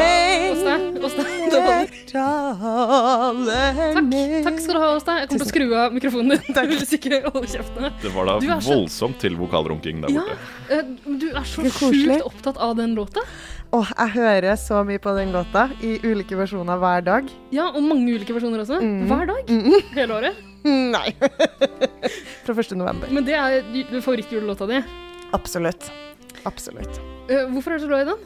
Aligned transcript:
Åsta. 1.05 1.23
Takk. 1.51 1.91
Takk, 2.15 4.11
takk 4.45 4.59
skal 4.61 4.74
du 4.74 4.80
ha, 4.80 4.88
Åsta. 4.97 5.16
Jeg 5.21 5.29
kommer 5.29 5.41
til 5.41 5.45
å 5.45 5.48
skru 5.48 5.65
av 5.79 5.93
mikrofonen 5.97 6.30
din 6.35 6.71
hvis 6.73 6.93
ikke 6.97 7.21
kjeften. 7.51 7.88
Det 8.02 8.12
var 8.15 8.24
da 8.29 8.35
så- 8.41 8.69
voldsomt 8.69 9.19
til 9.21 9.37
vokalrunking 9.37 10.01
der 10.05 10.09
borte. 10.12 10.37
Ja, 10.71 10.83
du 11.07 11.29
er 11.33 11.45
så 11.45 11.60
sjukt 11.69 12.23
opptatt 12.24 12.57
av 12.59 12.77
den 12.77 12.95
låta. 12.96 13.21
Åh, 13.73 13.88
jeg 13.99 14.09
hører 14.15 14.57
så 14.60 14.85
mye 14.87 14.99
på 15.02 15.16
den 15.16 15.33
låta 15.33 15.71
i 15.83 15.99
ulike 16.05 16.37
versjoner 16.37 16.79
hver 16.79 17.05
dag. 17.05 17.24
Ja, 17.51 17.71
og 17.74 17.83
mange 17.83 18.12
ulike 18.15 18.35
versjoner 18.37 18.60
også. 18.62 18.80
Mm. 18.80 19.07
Hver 19.09 19.27
dag. 19.27 19.43
Hele 19.95 20.12
året. 20.21 20.35
Nei. 20.65 21.15
Fra 22.45 22.55
1. 22.61 22.75
november. 22.77 23.09
Men 23.11 23.25
det 23.25 23.34
er 23.39 23.62
ju- 23.73 24.01
favorittjulelåta 24.05 24.66
di. 24.69 24.83
Absolutt. 25.33 25.91
Absolutt. 26.45 27.01
Uh, 27.30 27.47
hvorfor 27.55 27.73
er 27.73 27.79
du 27.79 27.85
så 27.87 27.89
glad 27.89 28.05
i 28.05 28.11
den? 28.11 28.19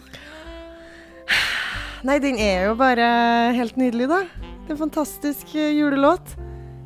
Nei, 2.07 2.19
den 2.23 2.39
er 2.39 2.69
jo 2.69 2.75
bare 2.79 3.07
helt 3.57 3.79
nydelig, 3.79 4.07
da. 4.11 4.21
Det 4.43 4.71
er 4.71 4.77
en 4.77 4.83
fantastisk 4.85 5.55
eh, 5.59 5.73
julelåt. 5.75 6.35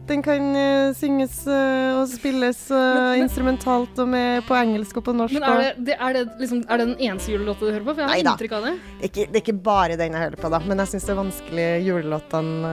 Den 0.09 0.23
kan 0.25 0.49
uh, 0.57 0.93
synges 0.99 1.43
uh, 1.47 2.01
og 2.01 2.09
spilles 2.11 2.63
Men- 2.71 2.97
men- 2.97 3.23
instrumentalt 3.25 3.99
og 4.03 4.09
med 4.13 4.43
på 4.49 4.57
engelsk 4.59 4.97
og 4.99 5.05
på 5.07 5.15
norsk. 5.17 5.35
Men 5.37 5.45
er 5.47 5.61
det, 5.63 5.73
det, 5.91 5.97
er, 5.99 6.13
det 6.19 6.25
liksom, 6.41 6.63
er 6.69 6.81
det 6.83 6.87
den 6.93 6.97
eneste 7.09 7.33
julelåta 7.33 7.65
du 7.69 7.71
hører 7.73 7.85
på? 7.87 7.95
For 7.95 8.03
jeg 8.03 8.09
har 8.11 8.17
Neida. 8.17 8.33
inntrykk 8.35 8.57
av 8.59 8.67
det. 8.67 8.73
det, 8.77 9.03
er 9.03 9.11
ikke, 9.13 9.27
det 9.33 9.37
er 9.41 9.45
ikke 9.45 9.59
bare 9.69 9.97
den 10.01 10.17
jeg 10.17 10.25
hører 10.27 10.41
på, 10.43 10.51
da. 10.57 10.63
Men 10.67 10.83
jeg 10.85 10.93
syns 10.95 11.07
det 11.09 11.15
er 11.15 11.21
vanskelig 11.23 11.69
julelåtene 11.87 12.73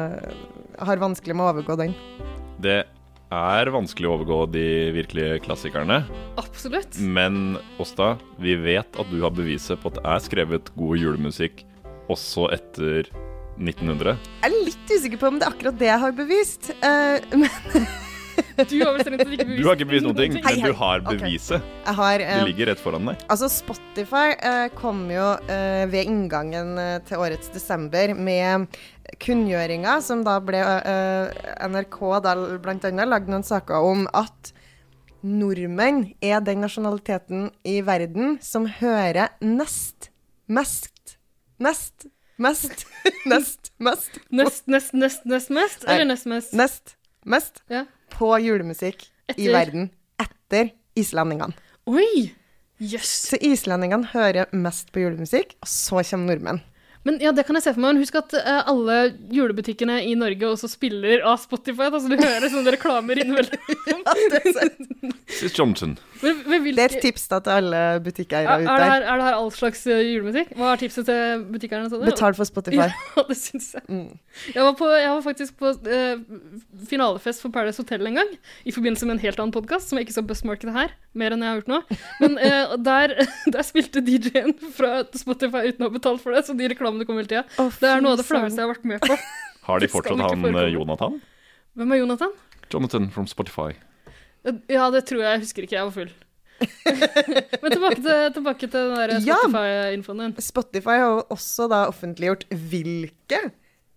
har 0.80 1.02
vanskelig 1.02 1.36
med 1.36 1.46
å 1.46 1.52
overgå 1.54 1.76
den. 1.80 1.94
Det 2.64 2.80
er 3.36 3.70
vanskelig 3.74 4.10
å 4.10 4.16
overgå 4.18 4.40
de 4.54 4.66
virkelige 4.96 5.40
klassikerne, 5.46 6.02
Absolutt. 6.42 6.98
men 7.00 7.58
Åsta, 7.82 8.16
vi 8.42 8.56
vet 8.58 9.00
at 9.00 9.12
du 9.12 9.20
har 9.22 9.34
beviset 9.36 9.82
på 9.82 9.92
at 9.92 10.00
det 10.00 10.06
er 10.10 10.24
skrevet 10.26 10.72
god 10.80 11.02
julemusikk 11.02 11.64
også 12.10 12.50
etter 12.56 13.10
1900. 13.60 14.16
Jeg 14.42 14.50
er 14.50 14.56
litt 14.66 14.94
usikker 14.94 15.22
på 15.22 15.30
om 15.30 15.40
det 15.40 15.46
er 15.46 15.54
akkurat 15.54 15.80
det 15.80 15.90
jeg 15.92 16.04
har 16.06 16.16
bevist. 16.18 16.72
uh, 16.82 17.20
men 17.40 17.50
Du 18.70 18.76
har 18.84 18.98
bestemt 18.98 19.22
at 19.22 19.28
du 19.28 19.34
ikke 19.36 19.48
bevist 19.48 19.62
Du 19.64 19.70
har 19.70 19.78
ikke 19.78 19.90
bevist 19.90 20.08
noen 20.08 20.20
ting, 20.20 20.38
Hei, 20.44 20.54
men 20.60 20.72
du 20.72 20.78
har 20.80 21.04
beviset. 21.06 21.66
jeg 21.86 21.98
har 22.00 22.22
Det 22.22 22.30
eh, 22.36 22.46
ligger 22.50 22.72
rett 22.72 22.84
foran 22.84 23.10
deg. 23.12 23.26
Altså, 23.32 23.50
Spotify 23.52 24.36
uh, 24.40 24.68
kom 24.78 25.06
jo 25.14 25.28
uh, 25.50 25.84
ved 25.92 26.10
inngangen 26.10 26.78
uh, 26.80 26.96
til 27.08 27.24
årets 27.24 27.52
desember 27.56 28.14
med 28.16 28.70
kunngjøringa, 29.24 29.98
som 30.06 30.22
da 30.26 30.36
ble 30.44 30.60
NRK 30.62 31.98
da 32.22 32.36
annet 32.38 33.10
lagde 33.10 33.32
noen 33.34 33.46
saker 33.48 33.88
om 33.90 34.04
at 34.14 34.52
nordmenn 35.26 36.14
er 36.22 36.40
den 36.46 36.62
nasjonaliteten 36.64 37.50
i 37.68 37.80
verden 37.84 38.38
som 38.44 38.68
hører 38.80 39.34
nest 39.42 40.12
mest 40.48 41.18
Nest 41.60 42.08
mest 42.38 42.86
Nest 43.26 43.72
mest 43.80 44.22
Nest, 44.32 44.68
nest, 44.68 44.94
nest, 44.94 45.26
nest 45.26 45.50
mest? 45.50 45.84
Eller 45.88 46.06
nest 46.06 46.26
mest? 46.26 46.54
Nest 46.54 46.96
mest 47.26 47.64
Ja. 47.70 47.86
På 48.20 48.34
julemusikk 48.44 49.08
i 49.38 49.48
verden 49.54 49.90
etter 50.20 50.74
islendingene. 51.00 51.56
Oi! 51.90 52.30
Jøss. 52.80 53.12
Så 53.32 53.40
islendingene 53.44 54.08
hører 54.14 54.52
mest 54.56 54.94
på 54.96 55.02
julemusikk, 55.04 55.58
og 55.60 55.68
så 55.68 56.04
kommer 56.04 56.36
nordmenn. 56.36 56.62
Men 57.08 57.18
ja, 57.24 57.32
det 57.36 57.46
kan 57.48 57.56
jeg 57.56 57.64
se 57.64 57.74
for 57.74 57.82
meg. 57.84 57.96
Men 57.96 58.04
husk 58.04 58.18
at 58.20 58.36
uh, 58.36 58.62
alle 58.70 58.98
julebutikkene 59.34 60.02
i 60.08 60.16
Norge 60.20 60.48
også 60.50 60.68
spiller 60.72 61.24
av 61.28 61.40
Spotify, 61.42 61.88
Altså, 61.88 62.12
du 62.12 62.20
hører 62.20 62.52
sånne 62.52 62.76
reklamer 62.76 63.22
innimellom. 63.24 64.04
Sis 65.40 65.56
Johnson. 65.56 65.96
Men, 66.20 66.40
men 66.46 66.64
hvilke, 66.66 66.76
Det 66.76 66.84
er 66.86 66.96
et 66.98 67.06
tips 67.06 67.28
da 67.32 67.40
til 67.44 67.54
alle 67.56 67.82
butikkeiere 68.04 68.44
er, 68.44 68.64
er, 68.64 68.66
ute 68.66 68.76
der. 68.82 68.92
her, 68.92 69.06
er 69.08 69.22
det 69.22 69.28
her 69.30 69.38
all 69.38 69.52
slags 69.56 69.86
eh, 69.88 70.02
julemusikk? 70.04 70.52
Hva 70.60 70.72
er 70.74 70.82
tipset 70.82 71.08
til 71.08 71.46
butikkeierne? 71.54 72.02
Betal 72.06 72.38
for 72.38 72.50
Spotify. 72.50 72.90
Ja, 73.20 73.24
det 73.28 73.38
syns 73.40 73.70
jeg. 73.76 73.84
Mm. 73.88 74.18
Jeg 74.54 74.64
var, 74.66 74.74
på, 74.80 74.88
jeg 74.94 75.10
var 75.12 75.22
faktisk 75.26 75.58
på 75.60 75.72
uh, 75.72 76.22
finalefest 76.90 77.44
for 77.44 77.54
Paradise 77.56 77.82
Hotel 77.82 78.08
en 78.10 78.20
gang, 78.20 78.32
i 78.68 78.74
forbindelse 78.76 79.08
med 79.08 79.18
en 79.18 79.24
helt 79.24 79.40
annen 79.42 79.56
podkast, 79.56 79.90
som 79.90 80.00
jeg 80.00 80.08
ikke 80.08 80.16
så 80.18 80.24
Bustmarkedet 80.28 80.76
her, 80.76 80.94
mer 81.18 81.36
enn 81.36 81.44
jeg 81.46 81.54
har 81.54 81.62
gjort 81.62 81.74
nå. 81.74 82.00
Men 82.24 82.38
uh, 82.46 82.76
der, 82.86 83.16
der 83.56 83.68
spilte 83.68 84.04
DJ-en 84.06 84.56
fra 84.76 85.04
Spotify 85.18 85.72
uten 85.72 85.88
å 85.88 85.92
ha 85.92 85.96
betalt 85.96 86.24
for 86.24 86.36
det, 86.36 86.46
så 86.48 86.56
de 86.58 86.72
reklamene 86.72 87.08
kom 87.08 87.20
hele 87.20 87.32
tida. 87.32 87.46
Oh, 87.62 87.72
Det 87.72 87.92
er 87.92 88.04
noe 88.04 88.16
av 88.18 88.24
det 88.24 88.28
flaueste 88.30 88.60
jeg 88.60 88.68
har 88.68 88.74
vært 88.76 88.90
med 88.92 89.04
på. 89.06 89.20
Har 89.70 89.84
de 89.84 89.92
fortsatt 89.92 90.24
han 90.24 90.72
Jonathan? 90.74 91.20
Hvem 91.78 91.94
er 91.96 92.04
Jonathan? 92.04 92.34
Jonathan 92.74 93.10
from 93.14 93.28
Spotify. 93.30 93.72
Ja, 94.46 94.90
det 94.94 95.04
tror 95.10 95.24
jeg. 95.24 95.32
Jeg 95.36 95.46
husker 95.46 95.66
ikke. 95.66 95.76
Jeg 95.76 95.88
var 95.90 95.96
full. 95.96 96.12
Men 97.62 97.72
tilbake 97.72 98.02
til, 98.04 98.18
tilbake 98.36 98.68
til 98.68 98.90
den 98.90 98.96
der 98.98 99.14
Spotify-infoen 99.24 100.24
din. 100.26 100.36
Spotify 100.44 100.98
har 101.00 101.22
også 101.32 101.70
da 101.72 101.86
offentliggjort 101.92 102.46
hvilke 102.52 103.40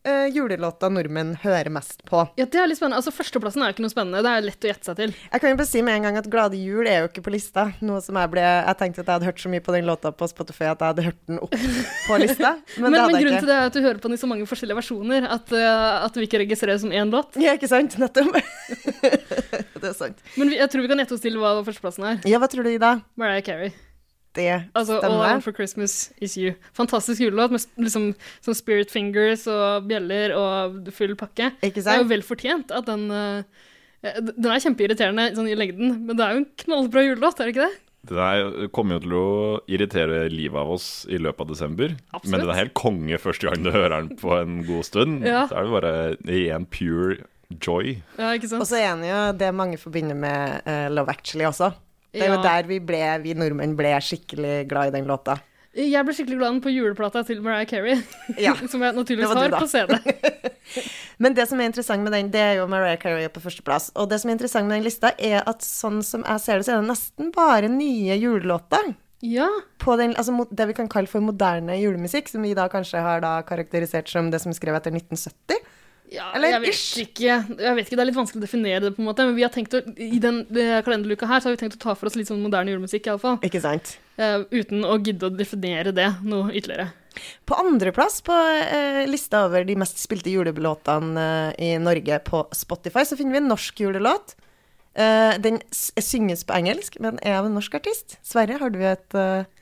eh, 0.08 0.26
julelåta 0.34 0.88
nordmenn 0.92 1.34
hører 1.42 1.70
mest 1.72 2.02
på. 2.08 2.24
Ja, 2.38 2.46
det 2.46 2.58
er 2.60 2.68
litt 2.70 2.78
spennende. 2.78 2.98
Altså, 3.00 3.12
Førsteplassen 3.14 3.64
er 3.64 3.74
ikke 3.74 3.84
noe 3.84 3.92
spennende. 3.92 4.22
Det 4.24 4.32
er 4.32 4.46
lett 4.46 4.66
å 4.66 4.70
gjette 4.70 4.88
seg 4.90 4.98
til. 4.98 5.14
Jeg 5.28 5.42
kan 5.42 5.52
jo 5.52 5.58
bare 5.60 5.70
si 5.70 5.82
med 5.84 5.98
en 5.98 6.06
gang 6.08 6.18
at 6.20 6.28
Glade 6.32 6.58
jul 6.58 6.88
er 6.88 7.04
jo 7.04 7.10
ikke 7.10 7.24
på 7.26 7.34
lista. 7.34 7.68
Noe 7.84 8.02
som 8.04 8.18
jeg 8.18 8.32
ble 8.32 8.42
Jeg 8.42 8.78
tenkte 8.80 9.02
at 9.02 9.06
jeg 9.06 9.16
hadde 9.18 9.28
hørt 9.30 9.42
så 9.42 9.52
mye 9.52 9.64
på 9.64 9.76
den 9.76 9.88
låta 9.88 10.12
på 10.14 10.28
Spotify 10.30 10.70
at 10.72 10.82
jeg 10.82 10.94
hadde 10.94 11.06
hørt 11.08 11.20
den 11.30 11.42
opp 11.42 11.54
på 11.56 12.18
lista, 12.22 12.54
men, 12.80 12.88
Men, 12.88 12.88
det 12.88 12.90
men, 12.90 12.98
hadde 13.00 13.14
jeg 13.16 13.26
grunnen 13.26 13.38
ikke. 13.38 13.44
til 13.44 13.52
det 13.52 13.58
er 13.58 13.70
at 13.70 13.78
du 13.78 13.82
hører 13.86 14.02
på 14.02 14.10
den 14.10 14.18
i 14.18 14.22
så 14.22 14.30
mange 14.30 14.48
forskjellige 14.50 14.80
versjoner 14.80 15.28
at, 15.36 15.54
uh, 15.54 16.08
at 16.08 16.19
vi 16.19 16.26
ikke 16.28 16.42
registrerer 16.44 16.82
som 16.82 16.92
én 16.94 17.12
låt. 17.12 17.38
Ja, 17.40 17.54
ikke 17.58 17.70
sant? 17.70 17.96
Nettopp. 18.00 18.36
det 19.82 19.88
er 19.92 19.96
sant. 19.96 20.20
Men 20.36 20.52
vi, 20.52 20.58
jeg 20.60 20.72
tror 20.72 20.84
vi 20.84 20.92
kan 20.92 21.04
gjette 21.04 21.19
oss 21.19 21.24
til 21.24 21.38
hva 21.40 21.54
førsteplassen 21.62 22.10
er. 22.14 22.20
Ja, 22.28 22.42
hva 22.42 22.50
tror 22.50 22.66
du, 22.66 22.74
Ida? 22.74 22.98
Mariah 23.20 23.44
Carey. 23.46 23.72
Det 24.37 24.48
Altså 24.72 24.98
All 25.00 25.19
I. 25.19 25.20
Want 25.20 25.44
for 25.44 25.53
Christmas 25.56 26.12
Is 26.25 26.37
You. 26.41 26.54
Fantastisk 26.76 27.20
julelåt 27.20 27.53
med 27.53 27.65
liksom, 27.81 28.12
sånn 28.44 28.56
Spirit 28.56 28.93
Fingers 28.93 29.44
og 29.50 29.88
bjeller 29.91 30.34
og 30.37 30.88
full 30.97 31.15
pakke. 31.20 31.53
Ikke 31.60 31.82
Det 31.82 31.93
er 31.93 32.03
jo 32.03 32.10
vel 32.10 32.25
fortjent 32.26 32.72
at 32.72 32.88
den 32.88 33.09
eh, 33.12 33.44
eh, 34.06 34.20
Den 34.32 34.50
er 34.50 34.65
kjempeirriterende 34.65 35.31
sånn 35.37 35.50
i 35.53 35.56
lengden, 35.59 35.98
men 36.06 36.16
det 36.16 36.25
er 36.25 36.37
jo 36.37 36.44
en 36.44 36.53
knallbra 36.65 37.04
julelåt, 37.04 37.41
er 37.41 37.50
det 37.50 37.56
ikke 37.56 37.66
det? 37.69 37.81
Det 38.03 38.19
er, 38.19 38.65
kommer 38.75 38.97
jo 38.97 39.03
til 39.04 39.12
å 39.15 39.26
irritere 39.70 40.25
livet 40.32 40.59
av 40.59 40.72
oss 40.75 40.87
i 41.06 41.20
løpet 41.22 41.44
av 41.44 41.53
desember. 41.53 41.93
Absolutt. 42.10 42.32
Men 42.32 42.43
den 42.43 42.50
er 42.50 42.59
helt 42.59 42.75
konge 42.75 43.20
første 43.22 43.47
gang 43.47 43.62
du 43.62 43.70
hører 43.76 43.94
den 44.00 44.16
på 44.19 44.32
en 44.41 44.64
god 44.66 44.88
stund. 44.88 45.22
Ja. 45.28 45.44
Så 45.47 45.60
er 45.60 45.69
det 45.69 45.76
bare 45.76 45.94
ren 46.26 46.66
pure 46.66 47.20
joy. 47.62 47.94
Ja, 48.19 48.32
ikke 48.34 48.50
sant? 48.50 48.64
Og 48.64 48.66
så 48.66 48.81
er 48.81 48.97
den 48.97 49.06
jo 49.06 49.20
det 49.38 49.53
mange 49.54 49.78
forbinder 49.78 50.19
med 50.19 50.66
uh, 50.66 50.88
Love 50.91 51.14
Actually 51.14 51.47
også. 51.47 51.70
Det 52.12 52.22
er 52.22 52.28
jo 52.28 52.40
Ja. 52.40 52.42
der 52.42 52.68
vi 52.68 52.78
ble, 52.78 53.00
vi 53.22 53.32
nordmenn 53.34 53.74
ble 53.76 53.94
skikkelig 54.04 54.68
glad 54.68 54.88
i 54.92 54.98
den 54.98 55.06
låta. 55.08 55.38
Jeg 55.72 56.04
ble 56.04 56.12
skikkelig 56.12 56.36
glad 56.36 56.58
på 56.60 56.68
juleplata 56.68 57.22
til 57.24 57.40
Mariah 57.40 57.64
Carey, 57.66 58.02
Ja. 58.36 58.52
som 58.68 58.82
jeg 58.84 58.92
naturligvis 58.94 59.32
har 59.32 59.54
på 59.56 59.68
CD. 59.70 59.96
Men 61.22 61.32
det 61.32 61.46
som 61.48 61.60
er 61.60 61.70
interessant 61.70 62.02
med 62.04 62.12
den, 62.12 62.28
det 62.30 62.40
er 62.40 62.54
jo 62.58 62.66
Mariah 62.68 62.98
Carey 63.00 63.28
på 63.32 63.40
førsteplass. 63.40 63.90
Og 63.96 64.10
det 64.10 64.20
som 64.20 64.28
er 64.28 64.36
interessant 64.36 64.68
med 64.68 64.76
den 64.76 64.84
lista, 64.84 65.14
er 65.18 65.42
at 65.48 65.64
sånn 65.64 66.02
som 66.04 66.24
jeg 66.28 66.40
ser 66.44 66.60
det, 66.60 66.66
så 66.66 66.74
er 66.76 66.82
det 66.82 66.90
nesten 66.90 67.32
bare 67.32 67.70
nye 67.72 68.18
julelåter. 68.20 68.92
Ja. 69.22 69.46
På 69.78 69.96
den, 69.96 70.12
altså 70.18 70.44
det 70.50 70.66
vi 70.68 70.74
kan 70.74 70.88
kalle 70.92 71.08
for 71.08 71.22
moderne 71.24 71.76
julemusikk, 71.78 72.28
som 72.28 72.42
vi 72.42 72.52
da 72.58 72.66
kanskje 72.68 73.00
har 73.00 73.22
da 73.24 73.36
karakterisert 73.46 74.10
som 74.10 74.28
det 74.32 74.42
som 74.42 74.50
er 74.52 74.58
skrevet 74.58 74.82
etter 74.82 74.92
1970. 74.98 75.62
ja 76.12 76.29
Eller 76.37 76.55
jeg 76.55 76.62
vet 76.64 76.81
ikke. 77.06 77.37
Jeg 77.62 77.76
vet 77.76 77.87
ikke, 77.87 77.97
Det 77.97 78.05
er 78.05 78.09
litt 78.09 78.19
vanskelig 78.19 78.43
å 78.43 78.47
definere 78.47 78.81
det, 78.85 78.93
på 78.97 79.03
en 79.03 79.09
måte, 79.09 79.26
men 79.29 79.37
vi 79.37 79.44
har 79.47 79.53
tenkt 79.55 79.76
å, 79.76 79.82
i 79.97 80.20
den 80.23 80.43
eh, 80.50 80.81
kalenderluka 80.85 81.29
her 81.31 81.43
så 81.43 81.49
har 81.49 81.56
vi 81.56 81.62
tenkt 81.62 81.79
å 81.79 81.82
ta 81.87 81.94
for 81.99 82.11
oss 82.11 82.19
litt 82.19 82.31
sånn 82.31 82.43
moderne 82.44 82.75
julemusikk, 82.75 83.09
iallfall. 83.09 83.38
Ikke 83.47 83.62
sant? 83.64 83.94
Uh, 84.20 84.44
uten 84.53 84.85
å 84.85 84.99
gidde 85.00 85.31
å 85.31 85.32
definere 85.32 85.94
det 85.97 86.11
noe 86.26 86.53
ytterligere. 86.53 86.91
På 87.49 87.56
andreplass 87.61 88.20
på 88.25 88.37
uh, 88.37 89.03
lista 89.09 89.47
over 89.47 89.64
de 89.69 89.76
mest 89.81 90.00
spilte 90.00 90.32
julelåtene 90.32 91.26
uh, 91.26 91.61
i 91.61 91.75
Norge 91.81 92.20
på 92.29 92.44
Spotify, 92.56 93.06
så 93.09 93.19
finner 93.19 93.38
vi 93.38 93.43
en 93.43 93.53
norsk 93.53 93.85
julelåt. 93.87 94.37
Den 94.93 95.55
synges 95.73 96.43
på 96.44 96.53
engelsk, 96.53 96.99
men 97.00 97.17
er 97.25 97.38
av 97.38 97.47
en 97.49 97.55
norsk 97.56 97.79
artist. 97.79 98.19
Sverre, 98.20 98.59
har 98.61 98.75
du 98.75 98.82
et 98.85 99.14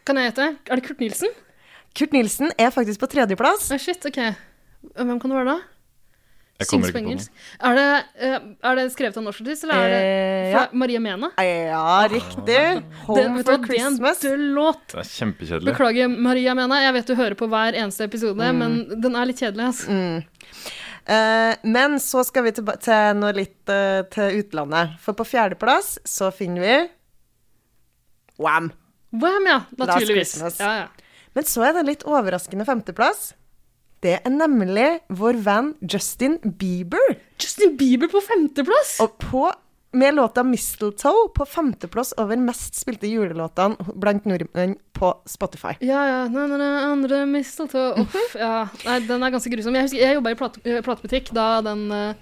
Kan 0.02 0.18
jeg 0.18 0.32
gjette? 0.32 0.46
Er 0.66 0.80
det 0.80 0.82
Kurt 0.88 0.98
Nilsen? 0.98 1.30
Kurt 1.94 2.16
Nilsen 2.16 2.50
er 2.58 2.72
faktisk 2.74 2.98
på 2.98 3.08
tredjeplass. 3.12 3.68
Oh, 3.70 3.78
shit, 3.78 4.02
ok. 4.10 4.18
Hvem 4.96 5.20
kan 5.22 5.30
det 5.30 5.38
være 5.38 5.52
da? 5.52 5.79
Jeg 6.60 6.68
kommer 6.68 6.90
ikke 6.92 7.00
på 7.00 7.14
noe. 7.14 7.26
Er 7.70 7.78
det, 7.78 7.86
eh, 8.20 8.38
er 8.70 8.74
det 8.78 8.84
skrevet 8.92 9.16
av 9.16 9.24
norsk 9.24 9.40
artist, 9.44 9.64
eller 9.64 9.80
er 9.80 9.88
det 9.94 10.00
Eh, 10.00 10.50
fra 10.52 10.62
ja. 10.66 10.68
Maria 10.82 11.00
Mena? 11.00 11.30
Ja, 11.40 12.06
riktig. 12.12 12.58
Home 13.06 13.22
Den, 13.22 13.44
for 13.44 13.64
Christmas. 13.66 14.20
det 14.20 14.30
er 14.30 14.34
en 14.36 14.50
låt. 14.54 14.84
Det 14.92 15.00
er 15.00 15.08
kjempekjedelig. 15.08 15.72
Beklager, 15.72 16.12
Maria 16.28 16.54
Mena. 16.54 16.82
Jeg 16.84 16.92
vet 16.98 17.06
du 17.06 17.14
hører 17.16 17.34
på 17.40 17.48
hver 17.48 17.74
eneste 17.80 18.04
episode, 18.04 18.36
Mm. 18.52 18.58
men 18.58 19.00
den 19.00 19.16
er 19.16 19.24
litt 19.26 19.40
kjedelig. 19.40 19.66
Altså. 19.72 20.24
Eh, 21.10 21.56
men 21.64 21.96
så 21.98 22.22
skal 22.24 22.44
vi 22.44 22.52
til, 22.52 22.64
til 22.78 23.14
noe 23.18 23.32
litt 23.34 23.68
uh, 23.72 24.02
til 24.12 24.42
utlandet. 24.44 24.98
For 25.00 25.16
på 25.16 25.24
fjerdeplass 25.26 25.98
så 26.06 26.28
finner 26.32 26.60
vi 26.60 26.88
Wam. 28.38 28.70
Wam, 29.12 29.46
ja. 29.48 29.60
Naturligvis. 29.76 30.36
Ja, 30.60 30.72
ja. 30.84 30.86
Men 31.34 31.44
så 31.44 31.62
er 31.66 31.72
det 31.74 31.80
en 31.84 31.86
litt 31.90 32.04
overraskende 32.06 32.64
femteplass. 32.66 33.32
Det 34.00 34.16
er 34.24 34.32
nemlig 34.32 34.86
vår 35.12 35.40
venn 35.44 35.74
Justin 35.84 36.38
Bieber. 36.40 37.18
Justin 37.40 37.76
Bieber 37.76 38.08
på 38.08 38.22
femteplass! 38.24 38.96
Og 39.04 39.18
på 39.20 39.50
med 39.92 40.14
låta 40.14 40.42
'Mistletoe' 40.42 41.28
på 41.34 41.44
femteplass 41.46 42.12
over 42.16 42.38
mest 42.38 42.78
spilte 42.78 43.08
julelåtene 43.10 43.74
blant 43.98 44.24
nordmenn 44.24 44.76
på 44.94 45.10
Spotify. 45.26 45.74
Ja, 45.80 46.04
ja. 46.06 46.20
Na, 46.30 46.46
na, 46.46 46.56
na, 46.56 46.68
andre 46.92 47.24
mistletoe. 47.26 47.98
Uff, 47.98 48.36
ja. 48.38 48.68
Nei, 48.86 49.00
den 49.08 49.22
er 49.22 49.34
ganske 49.34 49.50
grusom. 49.50 49.74
Jeg 49.74 49.88
husker 49.88 50.04
jeg 50.04 50.18
jobba 50.20 50.30
i 50.30 50.38
plate, 50.38 50.62
eh, 50.64 50.80
platebutikk 50.86 51.32
da 51.34 51.48
den 51.66 51.90
eh, 51.90 52.14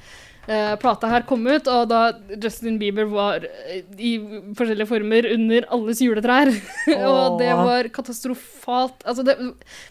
eh, 0.49 0.75
plata 0.81 1.11
her 1.13 1.27
kom 1.29 1.45
ut, 1.47 1.69
og 1.71 1.91
da 1.91 2.01
Justin 2.35 2.79
Bieber 2.81 3.09
var 3.11 3.45
eh, 3.47 3.85
i 3.97 4.15
forskjellige 4.59 4.89
former 4.91 5.29
under 5.35 5.69
alles 5.77 6.03
juletrær. 6.05 6.53
og 7.11 7.39
det 7.43 7.53
var 7.61 7.91
katastrofalt. 7.95 9.05
Altså, 9.05 9.27
det, 9.29 9.39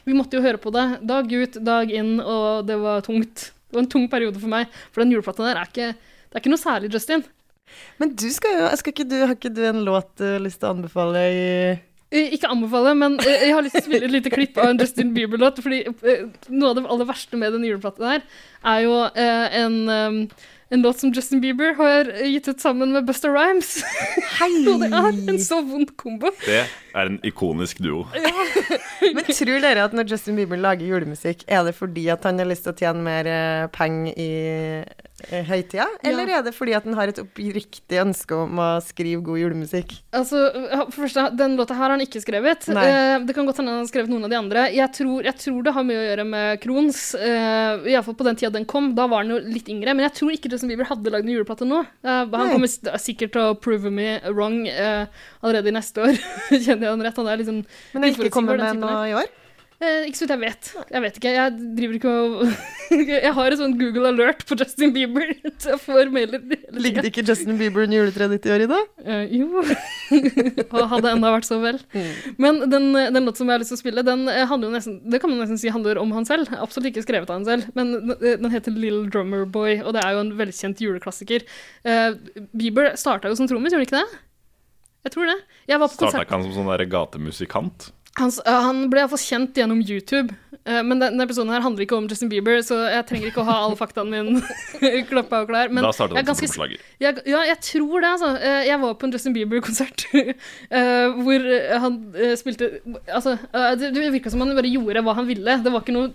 vi 0.08 0.18
måtte 0.18 0.40
jo 0.40 0.46
høre 0.46 0.62
på 0.62 0.74
det 0.76 0.88
dag 1.08 1.32
ut, 1.32 1.62
dag 1.72 1.94
inn, 1.94 2.18
og 2.22 2.68
det 2.68 2.78
var 2.82 3.06
tungt. 3.06 3.50
Det 3.68 3.78
var 3.78 3.86
en 3.86 3.92
tung 3.92 4.06
periode 4.12 4.40
for 4.42 4.52
meg, 4.52 4.70
for 4.92 5.04
den 5.04 5.16
juleplata 5.16 5.48
der 5.48 5.62
er 5.62 5.72
ikke 5.72 5.90
det 6.28 6.36
er 6.36 6.44
ikke 6.44 6.52
noe 6.52 6.60
særlig, 6.60 6.90
Justin. 6.92 7.22
Men 8.00 8.12
du 8.20 8.28
skal 8.36 8.58
jo 8.58 8.68
skal 8.80 8.94
ikke 8.94 9.06
du, 9.08 9.16
Har 9.26 9.36
ikke 9.36 9.52
du 9.52 9.62
en 9.68 9.80
låt 9.88 10.10
du 10.20 10.26
har 10.26 10.44
lyst 10.44 10.60
til 10.62 10.70
å 10.70 10.74
anbefale 10.76 11.22
i 11.32 11.46
Eh, 11.72 11.78
Ikke 12.08 12.48
anbefale, 12.48 12.94
men 12.96 13.18
eh, 13.20 13.48
jeg 13.50 13.56
har 13.56 13.66
lyst 13.66 13.76
til 13.76 13.84
å 13.84 13.88
spille 13.90 14.08
et 14.08 14.14
lite 14.14 14.32
klipp 14.32 14.60
av 14.62 14.70
en 14.72 14.78
Justin 14.80 15.10
Bieber-låt. 15.16 15.60
Fordi 15.64 15.82
eh, 15.92 16.28
noe 16.48 16.70
av 16.72 16.78
det 16.78 16.86
aller 16.88 17.10
verste 17.10 17.40
med 17.40 17.52
den 17.56 17.66
juleplata 17.68 18.14
der, 18.14 18.22
er 18.64 18.86
jo 18.86 18.94
eh, 19.12 19.58
en, 19.60 19.76
eh, 19.92 20.46
en 20.72 20.86
låt 20.86 21.04
som 21.04 21.12
Justin 21.12 21.42
Bieber 21.44 21.76
har 21.76 22.08
gitt 22.24 22.48
ut 22.48 22.64
sammen 22.64 22.96
med 22.96 23.10
Busta 23.10 23.28
Rhymes. 23.34 23.82
Hei! 24.38 24.54
Og 24.72 24.86
det 24.86 24.92
er 24.96 25.10
en 25.34 25.42
så 25.44 25.60
vond 25.68 25.92
kombo. 26.00 26.32
Det 26.46 26.62
er 26.64 27.12
en 27.12 27.20
ikonisk 27.28 27.84
duo. 27.84 28.06
Men 29.18 29.28
tror 29.28 29.60
dere 29.68 29.84
at 29.90 29.98
når 29.98 30.08
Justin 30.16 30.40
Bieber 30.40 30.64
lager 30.64 30.88
julemusikk, 30.88 31.44
er 31.44 31.68
det 31.68 31.76
fordi 31.76 32.08
at 32.16 32.24
han 32.30 32.40
har 32.40 32.48
lyst 32.48 32.70
til 32.70 32.72
å 32.72 32.80
tjene 32.86 33.04
mer 33.04 33.32
eh, 33.34 33.68
penger 33.76 34.16
i 34.16 34.32
eh, 34.48 35.04
høytida? 35.26 35.88
Eller 36.06 36.30
er 36.30 36.44
det 36.46 36.54
fordi 36.54 36.76
at 36.78 36.86
han 36.86 36.98
har 36.98 37.10
et 37.10 37.20
oppriktig 37.24 38.02
ønske 38.04 38.38
om 38.38 38.60
å 38.62 38.68
skrive 38.86 39.24
god 39.26 39.42
julemusikk? 39.42 39.96
Altså, 40.16 40.44
for 40.94 41.06
første, 41.06 41.24
Den 41.38 41.56
låta 41.58 41.74
her 41.74 41.88
har 41.88 41.96
han 41.96 42.04
ikke 42.04 42.22
skrevet. 42.22 42.68
Eh, 42.70 43.18
det 43.26 43.36
kan 43.36 43.48
godt 43.48 43.62
hende 43.62 43.74
han 43.74 43.82
har 43.82 43.90
skrevet 43.90 44.12
noen 44.12 44.28
av 44.28 44.34
de 44.34 44.40
andre. 44.40 44.68
Jeg 44.76 44.94
tror, 44.94 45.26
jeg 45.26 45.40
tror 45.42 45.66
det 45.66 45.74
har 45.74 45.88
mye 45.88 46.02
å 46.02 46.06
gjøre 46.06 46.28
med 46.30 46.62
Krohns. 46.64 47.02
Uh, 47.18 47.88
Iallfall 47.90 48.18
på 48.20 48.28
den 48.28 48.40
tida 48.40 48.54
den 48.54 48.68
kom. 48.70 48.92
Da 48.98 49.08
var 49.10 49.24
han 49.24 49.34
jo 49.34 49.40
litt 49.42 49.72
yngre. 49.74 49.96
Men 49.98 50.08
jeg 50.08 50.18
tror 50.20 50.36
ikke 50.36 50.52
Justin 50.54 50.72
Bieber 50.72 50.90
hadde 50.92 51.14
lagd 51.14 51.28
en 51.28 51.34
juleplate 51.34 51.68
nå. 51.68 51.82
Eh, 52.06 52.22
han 52.38 52.54
kommer 52.54 53.00
sikkert 53.02 53.34
til 53.36 53.50
å 53.50 53.58
prove 53.60 53.92
me 53.94 54.18
wrong 54.30 54.64
eh, 54.70 55.10
allerede 55.42 55.74
i 55.74 55.76
neste 55.78 56.06
år. 56.06 56.22
Kjenner 56.66 56.90
jeg 56.90 56.94
han 56.94 57.06
rett? 57.08 57.20
Han 57.20 57.32
er 57.32 57.42
liksom 57.42 57.62
Men 57.66 58.06
han 58.06 58.14
ikke 58.14 58.34
kommet 58.34 58.62
med 58.62 58.82
noe 58.84 59.04
i 59.10 59.18
år? 59.18 59.36
Eh, 59.78 60.08
ikke 60.10 60.18
så 60.18 60.26
vidt 60.26 60.32
jeg 60.34 60.42
vet. 60.42 60.70
Jeg 60.90 61.02
vet 61.04 61.18
ikke. 61.20 61.32
Jeg 61.36 61.52
driver 61.78 61.98
ikke 62.00 62.14
og 62.18 62.40
Jeg 63.28 63.32
har 63.36 63.54
et 63.54 63.60
sånn 63.60 63.76
Google 63.78 64.10
alert 64.10 64.42
på 64.50 64.56
Justin 64.58 64.94
Bieber. 64.96 65.30
Så 65.62 65.76
jeg 65.76 65.82
får 65.84 66.10
mailer. 66.14 66.42
Ligger 66.74 67.06
det 67.06 67.12
ikke 67.12 67.26
Justin 67.28 67.60
Bieber 67.60 67.84
under 67.86 68.00
juletreet 68.00 68.34
ditt 68.34 68.48
i 68.50 68.54
år 68.56 68.64
i 68.66 68.70
dag? 68.72 68.88
Eh, 69.06 69.36
jo. 69.38 69.62
Og 70.72 70.90
hadde 70.96 71.12
enda 71.14 71.34
vært 71.36 71.50
så 71.50 71.60
vel. 71.62 71.78
Men 72.42 72.64
den, 72.72 72.90
den 72.96 73.22
låten 73.28 73.44
som 73.44 73.52
jeg 73.52 73.60
har 73.60 73.66
lyst 73.66 73.76
til 73.76 73.78
å 73.78 73.84
spille, 73.84 74.06
den 74.08 74.26
eh, 74.34 74.48
handler 74.50 74.72
jo 74.72 74.78
nesten 74.80 74.98
Det 75.06 75.22
kan 75.22 75.30
man 75.34 75.44
nesten 75.44 75.62
si 75.62 75.74
handler 75.74 76.02
om 76.02 76.16
han 76.16 76.26
selv. 76.26 76.50
Absolutt 76.58 76.90
ikke 76.90 77.06
skrevet 77.06 77.30
av 77.30 77.38
han 77.38 77.50
selv. 77.50 77.70
Men 77.78 77.94
den 78.08 78.48
den 78.48 78.54
heter 78.54 78.74
Little 78.74 79.12
Drummer 79.12 79.46
Boy, 79.46 79.82
og 79.84 79.94
det 79.94 80.02
er 80.06 80.16
jo 80.16 80.24
en 80.24 80.34
velkjent 80.40 80.82
juleklassiker. 80.82 81.46
Eh, 81.86 82.16
Bieber 82.58 82.96
starta 82.98 83.30
jo 83.30 83.38
som 83.38 83.50
trommis, 83.50 83.76
gjorde 83.76 83.86
han 83.86 83.90
ikke 83.92 84.02
det? 84.02 84.24
Jeg 85.08 85.14
tror 85.14 85.30
det. 85.30 85.38
Jeg 85.70 85.80
var 85.80 85.92
på 85.92 85.96
Starta 86.00 86.26
ikke 86.26 86.36
han 86.36 86.48
som 86.48 86.56
sånn 86.58 86.72
der 86.74 86.84
gatemusikant? 86.92 87.92
Han, 88.18 88.32
øh, 88.34 88.60
han 88.66 88.84
ble 88.92 89.04
iallfall 89.04 89.22
kjent 89.22 89.58
gjennom 89.58 89.80
YouTube, 89.86 90.34
eh, 90.66 90.80
men 90.86 91.02
denne 91.02 91.26
episoden 91.26 91.52
her 91.54 91.64
handler 91.64 91.86
ikke 91.86 91.98
om 92.00 92.08
Justin 92.10 92.32
Bieber, 92.32 92.60
så 92.66 92.80
jeg 92.90 93.06
trenger 93.10 93.30
ikke 93.30 93.44
å 93.44 93.48
ha 93.48 93.58
alle 93.66 93.78
faktaen 93.80 94.10
min 94.12 94.42
klappa 95.12 95.44
og 95.44 95.52
klar. 95.52 95.70
Men 95.74 95.86
da 95.86 95.94
starta 95.96 96.18
han 96.18 96.40
som 96.40 96.66
jeg, 96.68 96.80
ja, 97.00 97.14
jeg 97.52 97.60
tror 97.70 98.02
det, 98.02 98.12
altså. 98.16 98.32
Eh, 98.42 98.60
Jeg 98.72 98.82
var 98.82 98.98
på 98.98 99.08
en 99.08 99.14
Justin 99.16 99.36
Bieber-konsert 99.38 100.08
eh, 100.18 101.08
hvor 101.22 101.46
eh, 101.58 101.78
han 101.84 102.00
eh, 102.18 102.34
spilte 102.40 102.72
Altså, 103.06 103.38
eh, 103.54 103.72
det, 103.80 103.94
virka 104.16 104.34
som 104.34 104.42
han 104.44 104.56
bare 104.58 104.72
gjorde 104.74 105.06
hva 105.06 105.18
han 105.18 105.30
ville. 105.30 105.60
Det 105.64 105.74
var 105.74 105.86
ikke 105.86 105.96
noe, 105.96 106.12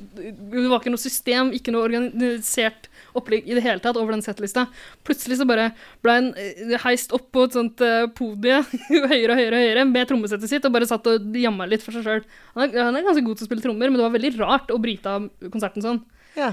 var 0.69 0.81
ikke 0.82 0.94
noe 0.94 1.06
system, 1.06 1.54
ikke 1.56 1.75
noe 1.75 1.87
organisert 1.87 2.90
opplegg 3.19 3.47
i 3.49 3.55
det 3.56 3.62
hele 3.64 3.82
tatt 3.85 3.97
over 4.00 4.14
den 4.14 4.23
settlista. 4.25 4.67
Plutselig 5.06 5.38
så 5.41 5.47
bare 5.49 5.70
ble 6.05 6.14
han 6.17 6.29
eh, 6.41 6.75
heist 6.85 7.12
opp 7.17 7.29
på 7.35 7.44
et 7.47 7.56
sånt 7.56 7.81
eh, 7.85 8.06
podie 8.19 8.59
høyere 9.12 9.35
og 9.35 9.38
høyere 9.41 9.56
og 9.59 9.62
høyere 9.64 9.87
med 9.91 10.09
trommesettet 10.11 10.50
sitt 10.50 10.67
og 10.69 10.75
bare 10.75 10.88
satt 10.91 11.06
og 11.12 11.38
jamma 11.38 11.69
litt 11.70 11.85
for 11.85 11.94
seg 11.97 12.06
sjøl. 12.09 12.26
Han, 12.59 12.73
han 12.76 12.99
er 13.00 13.06
ganske 13.06 13.25
god 13.26 13.41
til 13.41 13.47
å 13.47 13.50
spille 13.50 13.64
trommer, 13.64 13.88
men 13.93 14.00
det 14.00 14.06
var 14.09 14.17
veldig 14.19 14.35
rart 14.41 14.73
å 14.75 14.81
bryte 14.82 15.17
av 15.17 15.31
konserten 15.53 15.85
sånn. 15.85 16.03
Ja. 16.38 16.53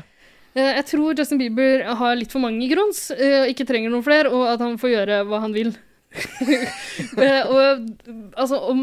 Eh, 0.53 0.73
Jeg 0.79 0.85
tror 0.93 1.13
Justin 1.17 1.39
Bieber 1.41 1.85
har 2.01 2.15
litt 2.19 2.31
for 2.33 2.43
mange 2.43 2.67
grons, 2.71 3.07
ikke 3.51 3.67
trenger 3.69 3.93
noen 3.93 4.05
flere, 4.05 4.31
og 4.33 4.47
at 4.55 4.63
han 4.65 4.79
får 4.81 4.95
gjøre 4.97 5.21
hva 5.29 5.43
han 5.45 5.55
vil. 5.55 5.71
Eh, 7.19 7.45
og 7.47 7.85
altså, 8.37 8.57
om, 8.71 8.79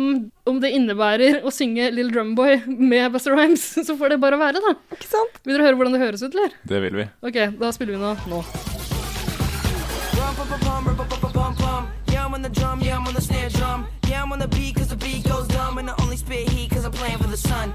om 0.48 0.60
det 0.62 0.70
innebærer 0.76 1.40
å 1.46 1.50
synge 1.54 1.88
Little 1.92 2.12
Drumboy 2.14 2.62
med 2.66 3.12
Buster 3.12 3.34
Rhymes, 3.36 3.64
så 3.86 3.96
får 3.98 4.14
det 4.14 4.18
bare 4.22 4.38
være, 4.40 4.62
da. 4.62 4.74
Ikke 4.96 5.08
sant? 5.08 5.40
Vil 5.44 5.56
dere 5.56 5.68
høre 5.68 5.78
hvordan 5.80 5.96
det 5.96 6.02
høres 6.04 6.24
ut, 6.24 6.32
eller? 6.32 6.54
Det 6.68 6.80
vil 6.84 6.98
vi. 7.02 7.06
Ok, 7.26 7.38
da 7.60 7.72
spiller 7.74 7.96
vi 7.96 8.02
nå. 8.02 8.14
nå. 8.30 8.42
Rum, 10.16 10.34
pum, 10.38 10.48
pum, 10.48 10.60
pum, 10.64 10.88
rum, 10.88 10.96
pum, 10.96 11.08
pum, 11.08 11.32
pum, 11.32 11.56
pum. 11.60 11.90
Yeah, 12.12 12.26
I'm 12.26 12.34
on 12.34 12.42
drum, 12.52 12.80
yeah, 12.80 12.96
I'm 12.96 13.06
on 13.06 13.14
the 13.14 13.22
snare 13.22 13.50
drum. 13.50 13.86
Yeah, 14.08 14.22
I'm 14.22 14.32
on 14.32 14.38
the 14.38 14.48
beat, 14.48 14.76
cause 14.76 14.88
the 14.88 14.96
beat 14.96 15.24
goes 15.24 15.48
dumb. 15.48 15.78
And 15.78 15.90
I 15.90 15.94
only 16.02 16.16
spit 16.16 16.48
heat, 16.48 16.70
cause 16.70 16.84
I'm 16.84 16.92
playing 16.92 17.18
for 17.18 17.28
the 17.28 17.36
sun. 17.36 17.74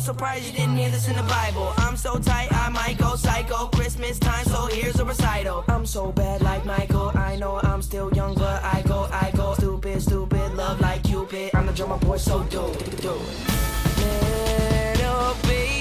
Surprised 0.00 0.46
you 0.46 0.52
didn't 0.52 0.76
hear 0.76 0.88
this 0.88 1.08
in 1.08 1.14
the 1.14 1.22
Bible. 1.24 1.74
I'm 1.76 1.94
so 1.94 2.18
tight, 2.18 2.50
I 2.52 2.70
might 2.70 2.96
go 2.96 3.16
psycho. 3.16 3.66
Christmas 3.66 4.18
time, 4.18 4.44
so 4.46 4.66
here's 4.66 4.98
a 4.98 5.04
recital. 5.04 5.62
I'm 5.68 5.84
so 5.84 6.10
bad 6.10 6.40
like 6.40 6.64
Michael. 6.64 7.12
I 7.14 7.36
know 7.36 7.60
I'm 7.62 7.82
still 7.82 8.10
young, 8.14 8.34
but 8.34 8.64
I 8.64 8.82
go, 8.86 9.06
I 9.12 9.30
go. 9.36 9.54
Stupid, 9.54 10.00
stupid, 10.00 10.54
love 10.54 10.80
like 10.80 11.02
Cupid. 11.02 11.50
I'm 11.54 11.66
the 11.66 11.72
drummer 11.72 11.98
boy, 11.98 12.16
so 12.16 12.42
do, 12.44 12.72
do. 13.02 13.12
Little 14.96 15.36
baby, 15.42 15.79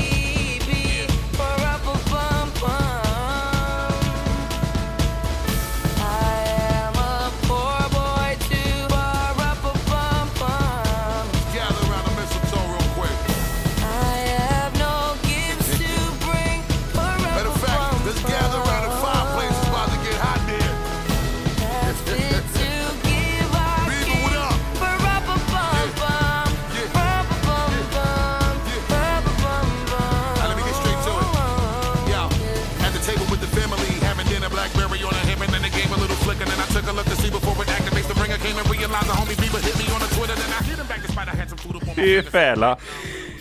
fela. 42.39 42.77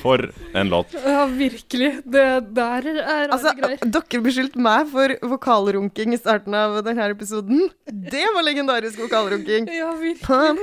For 0.02 0.30
en 0.60 0.70
låt. 0.72 0.94
Ja, 0.94 1.24
virkelig. 1.26 1.90
Det 2.04 2.24
der 2.54 2.88
er 2.92 3.28
Altså, 3.34 3.52
greier. 3.58 3.78
dere 3.82 4.22
beskyldte 4.24 4.62
meg 4.62 4.88
for 4.92 5.14
vokalrunking 5.34 6.14
i 6.14 6.18
starten 6.20 6.54
av 6.54 6.78
denne 6.86 7.08
episoden. 7.12 7.68
Det 7.86 8.24
var 8.34 8.42
legendarisk 8.46 8.98
vokalrunking. 9.04 9.68
Ja, 9.72 9.92
virkelig. 9.98 10.26
Pam, 10.26 10.58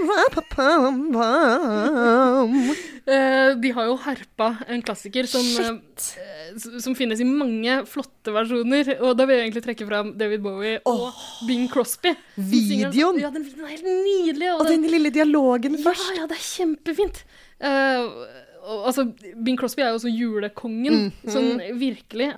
pam, 0.55 0.99
pam. 1.13 2.59
Eh, 3.05 3.51
de 3.61 3.69
har 3.75 3.85
jo 3.85 3.95
herpa 4.01 4.47
en 4.67 4.81
klassiker 4.81 5.27
som, 5.29 5.45
eh, 5.61 6.79
som 6.81 6.95
finnes 6.97 7.19
i 7.21 7.27
mange 7.27 7.83
flotte 7.89 8.33
versjoner. 8.33 8.95
Og 9.01 9.13
da 9.17 9.27
vil 9.29 9.37
jeg 9.37 9.45
egentlig 9.51 9.65
trekke 9.67 9.87
fram 9.87 10.13
David 10.17 10.41
Bowie 10.41 10.79
og 10.89 11.11
Bing 11.47 11.67
Crosby. 11.69 12.15
Videoen. 12.35 13.19
Ja, 13.21 13.29
den 13.29 13.45
videoen 13.45 13.67
er 13.67 13.75
helt 13.75 13.85
nydelig. 13.85 14.49
Og 14.57 14.65
den 14.71 14.87
lille 14.89 15.11
dialogen 15.13 15.77
først. 15.83 16.15
ja, 16.17 16.25
det 16.25 16.37
er 16.39 16.45
kjempefint. 16.49 17.23
Eh, 17.61 18.01
og, 18.01 18.25
altså, 18.65 19.07
Bing 19.45 19.57
Crosby 19.59 19.83
er 19.83 19.93
jo 19.93 19.99
også 19.99 20.11
julekongen, 20.11 21.07
mm. 21.07 21.31
sånn 21.31 21.51
virkelig. 21.79 22.33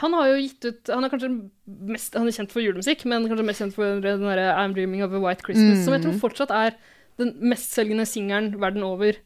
Han 0.00 0.14
har 0.16 0.30
jo 0.30 0.36
gitt 0.40 0.64
ut 0.64 0.88
Han 0.88 1.04
er 1.04 1.10
kanskje 1.12 1.28
mest 1.84 2.14
Han 2.16 2.24
er 2.24 2.32
kjent 2.32 2.54
for 2.54 2.64
julemusikk, 2.64 3.02
men 3.10 3.26
kanskje 3.28 3.44
mest 3.44 3.60
kjent 3.60 3.76
for 3.76 4.00
den 4.00 4.24
derre 4.24 4.54
I'm 4.56 4.72
Dreaming 4.72 5.04
of 5.04 5.12
a 5.12 5.20
White 5.20 5.44
Christmas, 5.44 5.82
som 5.84 5.92
jeg 5.96 6.06
tror 6.06 6.16
fortsatt 6.22 6.54
er 6.56 6.78
den 7.20 7.34
mestselgende 7.44 8.06
singelen 8.08 8.54
verden 8.60 8.86
over. 8.86 9.18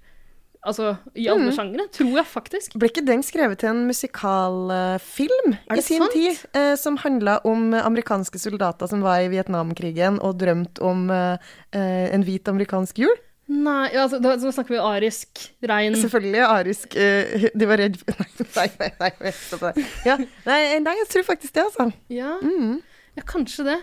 Altså 0.66 0.96
i 1.14 1.28
alle 1.30 1.46
mm. 1.46 1.54
sjangere, 1.54 1.84
tror 1.94 2.16
jeg 2.18 2.26
faktisk. 2.26 2.74
Ble 2.74 2.88
ikke 2.90 3.04
den 3.06 3.22
skrevet 3.22 3.60
til 3.62 3.70
en 3.70 3.84
musikalfilm 3.86 5.52
uh, 5.54 5.76
i 5.76 5.84
sin 5.84 6.02
sant? 6.02 6.16
tid? 6.16 6.40
Uh, 6.56 6.74
som 6.80 6.98
handla 7.04 7.38
om 7.46 7.70
amerikanske 7.78 8.40
soldater 8.42 8.90
som 8.90 9.04
var 9.06 9.22
i 9.22 9.30
Vietnamkrigen 9.30 10.18
og 10.18 10.40
drømte 10.40 10.82
om 10.82 11.06
uh, 11.12 11.38
eh, 11.70 12.08
en 12.10 12.26
hvit 12.26 12.50
amerikansk 12.50 12.98
jul. 13.04 13.14
Nei, 13.48 13.90
ja, 13.94 14.02
altså, 14.02 14.18
da, 14.18 14.32
så 14.42 14.50
snakker 14.50 14.74
vi 14.74 14.78
arisk 14.82 15.42
rein. 15.70 15.94
Selvfølgelig 15.94 16.40
arisk 16.50 16.96
uh, 16.98 17.44
De 17.60 17.68
var 17.70 17.78
redd 17.78 18.00
Nei, 18.56 18.66
nei, 18.80 18.88
nei. 18.98 19.10
nei. 19.22 19.72
Ja. 20.08 20.16
Nei, 20.48 20.60
nei, 20.82 20.94
jeg 21.04 21.08
tror 21.12 21.28
faktisk 21.28 21.54
det, 21.54 21.62
altså. 21.68 21.90
Ja, 22.10 22.32
Mm. 22.42 22.80
ja, 23.16 23.22
kanskje 23.26 23.64
det. 23.70 23.78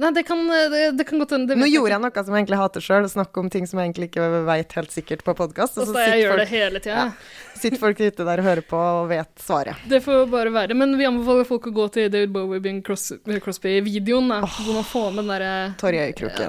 Nei, 0.00 0.10
det 0.16 0.22
kan, 0.28 0.40
det, 0.48 0.82
det 0.96 1.04
kan 1.08 1.20
godt 1.20 1.34
hende. 1.36 1.56
Nå 1.60 1.66
gjorde 1.68 1.92
jeg 1.92 2.00
noe 2.06 2.24
som 2.24 2.32
jeg 2.34 2.42
egentlig 2.44 2.58
hater 2.62 2.84
sjøl, 2.84 3.08
snakke 3.12 3.42
om 3.42 3.50
ting 3.52 3.66
som 3.68 3.78
jeg 3.82 3.90
egentlig 3.90 4.08
ikke 4.10 4.28
veit 4.48 4.72
helt 4.78 4.94
sikkert 4.94 5.24
på 5.26 5.34
podkast. 5.36 5.76
Og 5.76 5.84
Altså, 5.84 5.94
så 5.98 6.04
jeg 6.08 6.22
gjør 6.22 6.30
gjør 6.30 6.40
det 6.40 6.48
hele 6.54 6.80
tida. 6.84 7.04
sitter 7.60 7.76
folk 7.82 7.98
ute 8.00 8.24
der 8.24 8.40
og 8.40 8.46
hører 8.48 8.64
på 8.64 8.78
og 8.80 9.08
vet 9.10 9.42
svaret. 9.44 9.82
Det 9.90 9.98
får 10.04 10.22
bare 10.32 10.52
være. 10.54 10.76
Men 10.80 10.94
vi 10.96 11.04
anbefaler 11.08 11.44
folk 11.48 11.66
å 11.68 11.72
gå 11.76 11.86
til 11.92 12.08
David 12.14 12.32
Bowie 12.32 12.62
Bing 12.64 12.78
Cros 12.86 13.10
Crosby-videoen, 13.44 14.30
Oh, 14.40 14.56
hvor 14.64 14.78
man 14.78 14.86
får 14.88 15.10
med 15.18 15.24
den 15.24 15.32
derre 15.34 15.52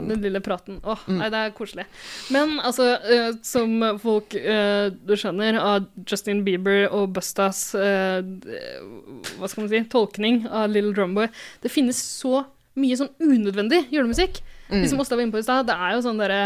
Ja, 0.07 0.15
den 0.15 0.21
lille 0.23 0.41
praten. 0.45 0.79
Åh, 0.85 1.03
Mm. 1.07 1.17
nei, 1.19 1.29
det 1.33 1.37
er 1.41 1.51
koselig. 1.57 1.85
Men 2.31 2.59
altså, 2.63 2.85
uh, 3.03 3.33
som 3.43 3.73
folk 3.99 4.33
uh, 4.37 4.87
du 4.93 5.15
skjønner, 5.19 5.57
av 5.59 5.87
Justin 6.07 6.43
Bieber 6.45 6.87
og 6.93 7.11
Bustas 7.15 7.73
uh, 7.75 8.21
hva 9.39 9.49
skal 9.51 9.65
man 9.65 9.69
si, 9.73 9.83
tolkning 9.91 10.45
av 10.47 10.69
Little 10.71 10.93
Drumboy 10.95 11.27
Det 11.63 11.71
finnes 11.73 11.97
så 11.99 12.45
mye 12.79 12.97
sånn 12.99 13.11
unødvendig 13.19 13.85
julemusikk. 13.91 14.41
Mm. 14.69 14.81
Liksom 14.81 14.95
som 14.95 15.03
Åsta 15.03 15.17
var 15.17 15.25
inne 15.25 15.35
på 15.35 15.41
i 15.41 15.47
stad, 15.47 15.67
det 15.67 15.75
er 15.75 15.95
jo 15.95 16.03
sånn 16.05 16.21
derre 16.21 16.43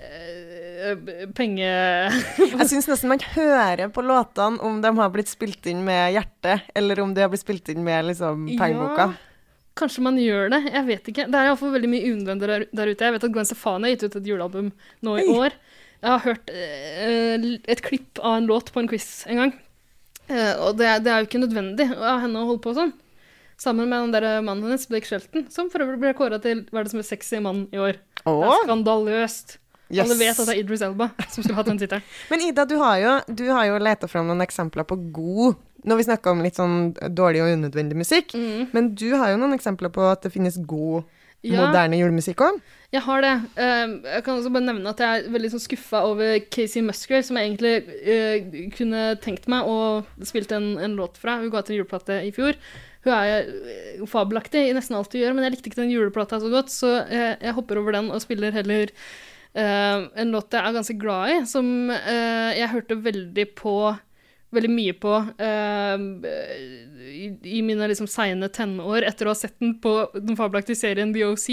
eh, 0.00 1.26
penge... 1.36 1.72
Jeg 2.54 2.70
syns 2.70 2.88
nesten 2.90 3.12
man 3.12 3.24
hører 3.34 3.92
på 3.92 4.04
låtene 4.06 4.62
om 4.64 4.80
de 4.84 4.94
har 4.98 5.12
blitt 5.12 5.32
spilt 5.32 5.68
inn 5.70 5.84
med 5.86 6.14
hjertet, 6.16 6.70
eller 6.78 7.02
om 7.04 7.12
de 7.14 7.24
har 7.24 7.32
blitt 7.32 7.44
spilt 7.44 7.68
inn 7.72 7.84
med 7.84 8.08
liksom 8.12 8.48
pengeboka. 8.56 9.12
Kanskje 9.78 10.04
man 10.04 10.18
gjør 10.20 10.50
det, 10.52 10.62
jeg 10.68 10.84
vet 10.88 11.06
ikke. 11.12 11.28
Det 11.32 11.38
er 11.38 11.48
iallfall 11.48 11.72
veldig 11.72 11.88
mye 11.88 12.08
unødvendig 12.10 12.48
der, 12.50 12.64
der 12.76 12.90
ute. 12.92 13.06
Jeg 13.06 13.14
vet 13.14 13.28
at 13.28 13.36
Gwen 13.36 13.48
Stefani 13.48 13.88
har 13.88 13.94
gitt 13.94 14.04
ut 14.04 14.18
et 14.20 14.28
julealbum 14.28 14.72
nå 15.06 15.14
i 15.20 15.28
år. 15.32 15.56
Jeg 16.02 16.10
har 16.10 16.24
hørt 16.26 16.50
uh, 16.50 17.46
et 17.72 17.80
klipp 17.84 18.20
av 18.20 18.40
en 18.40 18.48
låt 18.50 18.72
på 18.74 18.82
en 18.82 18.90
quiz 18.90 19.06
en 19.30 19.38
gang. 19.38 19.54
Uh, 20.28 20.66
og 20.66 20.76
det, 20.80 20.90
det 21.06 21.12
er 21.12 21.22
jo 21.22 21.28
ikke 21.28 21.40
nødvendig 21.40 21.86
av 21.94 22.20
henne 22.24 22.42
å 22.42 22.50
holde 22.50 22.64
på 22.64 22.74
sånn. 22.76 22.92
Sammen 23.62 23.88
med 23.92 24.08
den 24.08 24.14
der 24.16 24.40
mannen 24.42 24.66
hennes, 24.66 24.88
Blake 24.90 25.06
Shelton, 25.06 25.46
som 25.54 25.68
for 25.70 25.84
øvrig 25.84 26.00
ble 26.02 26.14
kåra 26.18 26.40
til 26.42 26.64
hva 26.72 26.82
mest 26.82 26.90
det 26.90 26.96
som 26.96 27.02
sexy 27.06 27.38
mann 27.44 27.66
i 27.70 27.78
år. 27.78 28.00
Åh. 28.26 28.40
Det 28.42 28.48
er 28.50 28.64
skandaløst. 28.66 29.58
yes. 29.92 30.02
Alle 30.06 30.16
vet 30.18 30.38
at 30.40 30.48
det 30.48 30.54
er 30.56 30.60
Idris 30.64 30.82
Elba 30.82 31.10
som 31.30 31.42
skulle 31.44 31.58
hatt 31.60 31.68
den 31.70 31.78
tittelen. 31.78 32.02
Men 32.32 32.40
Ida, 32.48 32.64
du 32.66 32.76
har 32.80 32.96
jo, 33.02 33.12
du 33.38 33.44
har 33.52 33.66
jo 33.68 33.78
leta 33.78 34.08
fram 34.10 34.26
noen 34.30 34.42
eksempler 34.44 34.86
på 34.88 34.96
god 35.14 35.54
Når 35.84 35.98
vi 35.98 36.04
snakker 36.06 36.30
om 36.30 36.42
litt 36.44 36.54
sånn 36.58 36.92
dårlig 37.10 37.40
og 37.42 37.56
unødvendig 37.58 37.96
musikk, 37.98 38.34
Mm. 38.38 38.68
men 38.72 38.92
du 38.94 39.08
har 39.18 39.32
jo 39.32 39.38
noen 39.42 39.56
eksempler 39.56 39.90
på 39.90 40.04
at 40.12 40.22
det 40.22 40.30
finnes 40.32 40.54
god 40.66 41.02
Ja. 41.42 41.58
moderne 41.66 41.98
julemusikk 41.98 42.38
òg. 42.46 42.60
Jeg 42.94 43.02
har 43.02 43.20
det. 43.24 43.32
Eh, 43.58 43.94
jeg 44.14 44.22
kan 44.22 44.36
også 44.38 44.52
bare 44.54 44.62
nevne 44.68 44.86
at 44.92 45.00
jeg 45.02 45.24
er 45.24 45.32
veldig 45.34 45.50
sånn 45.50 45.62
skuffa 45.64 46.04
over 46.06 46.38
Casey 46.54 46.84
Musgrave, 46.86 47.24
som 47.26 47.34
jeg 47.36 47.50
egentlig 47.50 47.72
eh, 48.06 48.68
kunne 48.76 49.16
tenkt 49.18 49.48
meg 49.50 49.66
å 49.66 50.04
spilt 50.22 50.52
en, 50.54 50.76
en 50.78 50.94
låt 50.94 51.18
fra. 51.18 51.40
Hun 51.40 51.50
ga 51.50 51.58
ut 51.64 51.70
en 51.72 51.76
juleplate 51.80 52.20
i 52.22 52.30
fjor. 52.30 52.54
Hun 53.02 53.12
er 53.16 53.50
eh, 53.50 54.06
fabelaktig 54.10 54.68
i 54.68 54.74
nesten 54.76 54.96
alt 54.98 55.12
hun 55.12 55.22
gjør, 55.22 55.34
men 55.36 55.46
jeg 55.46 55.56
likte 55.56 55.70
ikke 55.70 55.82
den 55.82 55.92
juleplata 55.92 56.38
så 56.42 56.50
godt, 56.52 56.72
så 56.72 56.94
jeg, 57.10 57.36
jeg 57.42 57.56
hopper 57.58 57.80
over 57.82 57.98
den 57.98 58.10
og 58.14 58.24
spiller 58.24 58.54
heller 58.54 58.94
Uh, 59.52 60.06
en 60.16 60.30
låt 60.32 60.54
jeg 60.56 60.64
er 60.64 60.72
ganske 60.72 60.94
glad 60.96 61.28
i, 61.28 61.34
som 61.44 61.66
uh, 61.92 62.52
jeg 62.56 62.70
hørte 62.72 62.96
veldig 63.04 63.44
på 63.52 63.74
Veldig 64.52 64.68
mye 64.68 64.94
på 65.00 65.10
uh, 65.12 66.04
i, 67.08 67.26
i 67.56 67.60
mine 67.64 67.88
liksom 67.88 68.08
seine 68.08 68.48
tenår 68.52 69.06
etter 69.08 69.28
å 69.28 69.32
ha 69.32 69.36
sett 69.36 69.54
den 69.60 69.78
på 69.80 69.92
den 70.16 70.36
fabelaktige 70.36 70.76
serien 70.76 71.12
The 71.12 71.24
OC. 71.24 71.46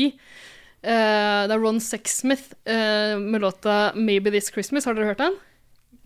Eh, 0.79 1.41
det 1.47 1.51
er 1.51 1.59
Ron 1.59 1.79
Sexsmith 1.83 2.55
uh, 2.67 3.19
med 3.19 3.41
låta 3.43 3.91
'Maybe 3.95 4.31
This 4.31 4.51
Christmas'. 4.51 4.85
Har 4.85 4.95
dere 4.95 5.11
hørt 5.11 5.23
den? 5.23 5.35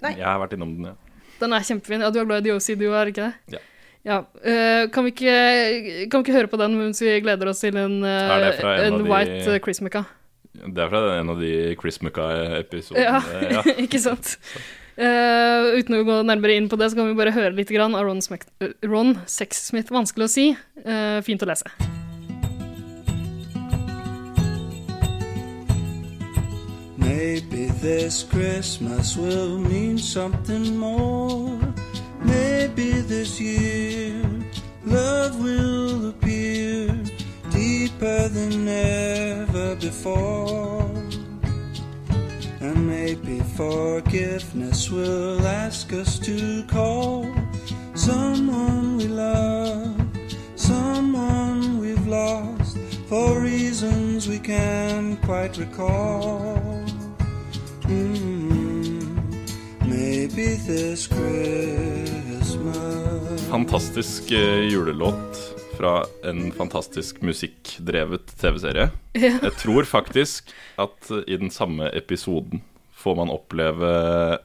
Nei. 0.01 0.15
Jeg 0.17 0.25
har 0.25 0.39
vært 0.41 0.53
innom 0.57 0.73
den, 0.77 0.85
ja. 0.91 0.95
Den 1.39 1.53
er 1.53 1.65
kjempefin. 1.65 2.01
Ja, 2.01 2.09
du 2.09 2.19
er 2.21 2.25
glad 2.25 2.41
i 2.41 2.49
The 2.49 2.55
OC, 2.57 2.77
du 2.79 2.87
er 2.89 3.11
ikke 3.11 3.29
det? 3.29 3.57
Ja. 3.57 3.61
Ja, 4.03 4.17
eh, 4.43 4.89
kan, 4.91 5.05
vi 5.07 5.13
ikke, 5.13 5.35
kan 6.11 6.19
vi 6.19 6.25
ikke 6.27 6.35
høre 6.35 6.49
på 6.51 6.57
den 6.59 6.73
mens 6.75 6.99
vi 7.01 7.13
gleder 7.23 7.47
oss 7.53 7.61
til 7.63 7.77
en, 7.79 8.01
eh, 8.03 8.33
en 8.35 8.43
en 8.43 9.07
White 9.07 9.29
de- 9.39 9.53
White 9.55 10.03
uh, 10.03 10.05
Det 10.73 10.83
er 10.83 10.89
fra 10.91 11.19
en 11.19 11.29
av 11.31 11.39
de 11.39 11.75
Chris 11.79 12.01
Mucka-episodene. 12.03 13.03
Ja, 13.03 13.21
Ja. 13.51 13.61
ikke 13.85 13.99
sant? 14.03 14.37
Uh, 14.93 15.73
uten 15.79 15.95
å 15.97 16.03
gå 16.05 16.19
nærmere 16.27 16.53
inn 16.59 16.67
på 16.69 16.77
det, 16.77 16.91
så 16.91 16.99
kan 16.99 17.07
vi 17.07 17.15
bare 17.17 17.31
høre 17.33 17.55
litt 17.55 17.71
grann 17.73 17.95
av 17.97 18.05
Ron, 18.05 18.21
Smek 18.21 18.43
eh, 18.61 18.75
Ron 18.85 19.15
Sexsmith. 19.25 19.89
Vanskelig 19.93 20.27
å 20.29 20.33
si, 20.35 20.47
Uh, 20.83 21.21
fint 21.23 21.39
å 21.41 21.47
lese. 21.47 21.69
Maybe 26.97 27.67
this 27.81 28.23
Christmas 28.23 29.15
will 29.17 29.57
mean 29.57 29.97
something 29.97 30.75
more. 30.77 31.59
Maybe 32.23 33.01
this 33.01 33.39
year 33.39 34.23
love 34.85 35.41
will 35.41 36.09
appear 36.09 36.87
deeper 37.51 38.27
than 38.29 38.67
ever 38.67 39.75
before. 39.75 40.89
And 42.61 42.87
maybe 42.87 43.39
forgiveness 43.55 44.89
will 44.89 45.45
ask 45.45 45.91
us 45.93 46.19
to 46.19 46.63
call 46.67 47.33
someone 47.93 48.97
we 48.97 49.07
love, 49.07 49.95
someone 50.55 51.79
we've 51.79 52.07
lost 52.07 52.77
for 53.07 53.39
reasons 53.39 54.27
we 54.27 54.39
can't 54.39 55.21
quite 55.21 55.57
recall. 55.57 56.57
Mm, 57.83 58.52
Christmas. 58.52 58.52
Fantastisk 63.49 64.31
eh, 64.31 64.59
julelåt 64.59 65.37
fra 65.77 66.05
en 66.23 66.51
fantastisk 66.51 67.21
musikkdrevet 67.21 68.37
TV-serie. 68.41 68.89
Ja. 69.13 69.29
Jeg 69.43 69.51
tror 69.61 69.85
faktisk 69.85 70.49
at 70.81 71.11
i 71.27 71.37
den 71.37 71.53
samme 71.53 71.91
episoden 71.93 72.63
får 73.03 73.15
man 73.19 73.29
oppleve 73.29 73.91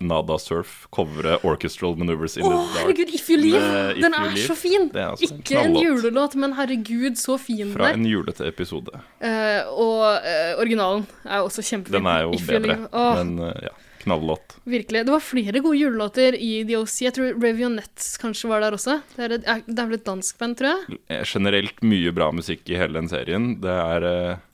Nada 0.04 0.36
Surf 0.38 0.84
covre 0.92 1.38
Orchestral 1.40 1.96
Maneuvers 1.96 2.36
in 2.36 2.44
oh, 2.44 2.52
the 2.52 2.58
Dark. 2.58 2.84
herregud, 2.84 3.14
If 3.14 3.30
You 3.30 3.40
Leave! 3.40 3.72
Med 3.72 4.02
Den 4.02 4.14
er 4.14 4.28
Leave. 4.28 4.44
så 4.44 4.54
fin! 4.54 4.90
Er 4.92 5.08
altså 5.14 5.34
Ikke 5.34 5.58
en 5.62 5.76
en 5.76 5.82
julelåt, 5.86 6.34
men 6.36 6.52
herregud, 6.52 7.16
så 7.16 7.38
fin 7.40 7.72
Fra 7.72 7.92
den 7.92 8.04
er. 8.04 8.04
en 8.04 8.06
julete 8.12 8.48
episode. 8.48 8.92
Uh, 9.24 9.64
og 9.72 10.00
uh, 10.20 10.60
originalen 10.60 11.06
er 11.24 11.40
også 11.40 11.62
kjempefin. 11.62 11.96
Den 11.96 12.06
er 12.12 12.26
jo 12.28 12.32
If 12.36 12.48
bedre, 12.48 12.78
men 12.92 13.38
uh, 13.38 13.54
ja, 13.62 13.72
knallåt. 14.08 14.56
Virkelig. 14.64 15.04
Det 15.06 15.12
var 15.12 15.22
flere 15.24 15.60
gode 15.64 15.78
julelåter 15.78 16.34
i 16.34 16.64
The 16.64 16.80
OC. 16.80 16.96
Jeg 17.04 17.14
tror 17.18 17.38
Revionettes 17.42 18.16
kanskje 18.22 18.50
var 18.50 18.64
der 18.64 18.76
også. 18.78 18.98
Det 19.14 19.28
er, 19.28 19.36
et, 19.38 19.46
det 19.68 19.78
er 19.78 19.92
vel 19.92 20.00
et 20.00 20.08
dansk 20.08 20.40
band, 20.40 20.58
tror 20.58 20.72
jeg. 20.72 20.98
Eh, 21.12 21.22
Generelt 21.28 21.84
mye 21.84 22.12
bra 22.16 22.32
musikk 22.34 22.68
i 22.72 22.80
hele 22.80 22.98
den 22.98 23.10
serien. 23.12 23.54
Det 23.62 23.78
er 23.78 24.08
eh, 24.08 24.44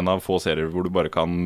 en 0.00 0.12
av 0.12 0.24
få 0.24 0.40
serier 0.42 0.72
hvor 0.72 0.86
du 0.86 0.92
bare 0.94 1.12
kan 1.12 1.36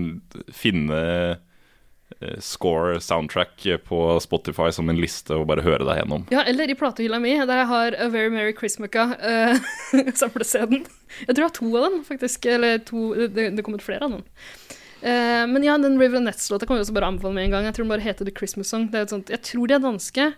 finne 0.55 1.01
eh, 1.03 2.39
score, 2.43 3.01
soundtrack 3.01 3.67
på 3.87 4.01
Spotify 4.25 4.71
som 4.75 4.89
en 4.91 5.01
liste 5.01 5.37
og 5.37 5.47
bare 5.51 5.65
høre 5.67 5.85
deg 5.89 6.01
gjennom. 6.03 6.27
Ja, 6.33 6.47
eller 6.49 6.71
i 6.71 6.79
platehylla 6.79 7.21
mi, 7.23 7.37
der 7.39 7.63
jeg 7.65 7.71
har 7.71 7.99
A 8.07 8.09
Very 8.13 8.33
Merry 8.33 8.57
Christmacka, 8.57 9.11
uh, 9.31 10.11
samle-CD-en. 10.15 10.89
Jeg 11.27 11.35
tror 11.35 11.45
jeg 11.45 11.49
har 11.49 11.57
to 11.59 11.71
av 11.75 11.87
dem, 11.89 12.03
faktisk. 12.07 12.51
Eller 12.51 12.83
to 12.87 13.13
Det, 13.27 13.51
det 13.57 13.65
kom 13.67 13.77
ut 13.79 13.85
flere 13.85 14.07
av 14.07 14.19
den. 14.19 14.27
Eh, 15.01 15.45
men 15.49 15.65
ja, 15.65 15.79
den 15.81 15.99
River 16.01 16.21
Nets-låta 16.21 16.67
kan 16.69 16.77
vi 16.77 16.85
også 16.85 16.95
bare 16.97 17.09
anbefale 17.09 17.37
med 17.37 17.49
en 17.49 17.57
gang. 17.57 17.69
Jeg 17.69 17.77
tror 17.77 17.87
den 17.87 17.93
bare 17.95 18.05
heter 18.05 18.29
The 18.29 18.37
Christmas 18.37 18.73
Song. 18.73 18.89
Det 18.91 19.01
er 19.01 19.09
et 19.09 19.15
sånt, 19.15 19.33
jeg 19.33 19.45
tror 19.47 19.71
de 19.71 19.77
er 19.77 19.85
danske. 19.85 20.31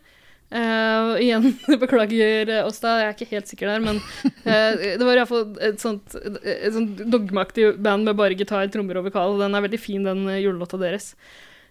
Uh, 0.52 1.16
igjen, 1.16 1.46
beklager 1.80 2.50
eh, 2.52 2.66
oss 2.66 2.82
da, 2.82 2.98
jeg 3.00 3.06
er 3.06 3.14
ikke 3.14 3.28
helt 3.30 3.48
sikker 3.48 3.70
der, 3.70 3.78
men 3.80 4.00
uh, 4.44 4.74
det 4.76 5.00
var 5.00 5.16
iallfall 5.16 5.46
et 5.64 5.80
sånt, 5.80 6.12
et 6.44 6.74
sånt 6.74 7.00
dogmeaktig 7.08 7.70
band 7.80 8.04
med 8.04 8.18
bare 8.18 8.36
gitar, 8.36 8.66
trommer 8.68 9.00
og 9.00 9.06
vokal. 9.08 9.38
Den 9.40 9.56
er 9.56 9.64
veldig 9.64 9.80
fin, 9.80 10.04
den 10.04 10.26
eh, 10.28 10.42
julelåta 10.42 10.76
deres. 10.82 11.14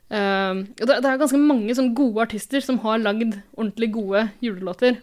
Uh, 0.09 0.65
og 0.81 0.87
det, 0.89 0.97
det 0.97 1.11
er 1.11 1.21
ganske 1.21 1.43
mange 1.45 1.77
sånne 1.77 1.93
gode 1.95 2.25
artister 2.25 2.65
som 2.65 2.81
har 2.81 3.03
lagd 3.05 3.37
ordentlig 3.53 3.91
gode 3.93 4.25
julelåter. 4.41 4.97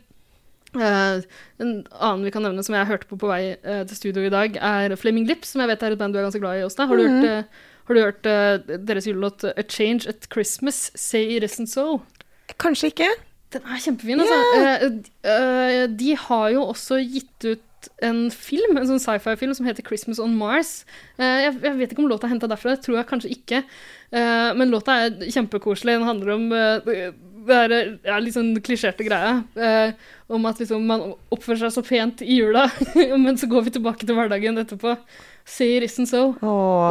Uh, 0.76 1.24
en 1.62 1.70
annen 1.96 2.26
vi 2.26 2.30
kan 2.34 2.44
nevne 2.44 2.60
som 2.66 2.74
jeg 2.76 2.90
hørte 2.90 3.08
på 3.08 3.16
på 3.16 3.30
vei 3.30 3.54
uh, 3.62 3.86
til 3.88 3.96
studio 3.96 4.26
i 4.26 4.32
dag, 4.32 4.58
er 4.58 4.98
Flaming 5.00 5.30
Lips, 5.30 5.54
som 5.54 5.62
jeg 5.62 5.70
vet 5.70 5.86
er 5.86 5.94
et 5.94 6.00
band 6.00 6.12
du 6.12 6.20
er 6.20 6.26
ganske 6.26 6.42
glad 6.42 6.58
i, 6.58 6.66
Åsta. 6.66 6.90
Har 6.90 6.98
du 6.98 7.06
hørt, 7.06 7.24
eh, 7.30 7.66
har 7.88 7.96
du 7.96 8.02
hørt 8.04 8.28
uh, 8.28 8.76
deres 8.88 9.08
julelåt 9.08 9.44
A 9.48 9.64
Change 9.64 10.08
at 10.10 10.28
Christmas, 10.32 10.90
Say 10.94 11.36
It 11.36 11.46
Isn't 11.46 11.72
So? 11.72 12.02
Kanskje 12.60 12.92
ikke? 12.92 13.08
Den 13.52 13.64
er 13.64 13.80
kjempefin, 13.80 14.20
altså. 14.20 14.38
Yeah. 14.60 14.84
Uh, 15.24 15.84
de 15.98 16.16
har 16.28 16.50
jo 16.52 16.66
også 16.68 17.00
gitt 17.00 17.48
ut 17.48 17.64
en 18.02 18.26
film, 18.34 18.76
en 18.76 18.88
sånn 18.88 19.02
sci-fi-film 19.02 19.54
som 19.54 19.66
heter 19.68 19.84
'Christmas 19.86 20.18
on 20.22 20.34
Mars'. 20.38 20.84
Eh, 21.18 21.46
jeg, 21.46 21.54
jeg 21.62 21.78
vet 21.78 21.92
ikke 21.94 22.02
om 22.02 22.10
låta 22.10 22.26
er 22.26 22.34
henta 22.34 22.50
derfra, 22.50 22.74
det 22.74 22.82
tror 22.84 22.98
jeg 22.98 23.08
kanskje 23.10 23.32
ikke. 23.34 23.62
Eh, 24.10 24.50
men 24.58 24.72
låta 24.72 24.96
er 25.04 25.30
kjempekoselig. 25.30 25.98
Den 25.98 26.08
handler 26.08 26.34
om 26.34 26.52
eh, 26.52 27.12
det 27.48 27.56
er 27.56 27.74
ja, 28.04 28.18
litt 28.20 28.36
sånn 28.36 28.52
klisjerte 28.64 29.06
greia. 29.06 29.42
eh, 29.56 29.92
om 30.28 30.44
at 30.50 30.60
liksom, 30.60 30.84
man 30.84 31.14
oppfører 31.32 31.64
seg 31.64 31.78
så 31.78 31.86
pent 31.86 32.22
i 32.22 32.40
jula, 32.40 32.66
men 33.24 33.38
så 33.40 33.48
går 33.48 33.68
vi 33.68 33.76
tilbake 33.78 34.06
til 34.06 34.18
hverdagen 34.18 34.60
etterpå. 34.60 34.96
Say 35.48 35.76
it 35.78 35.82
isn't 35.86 36.10
so. 36.10 36.36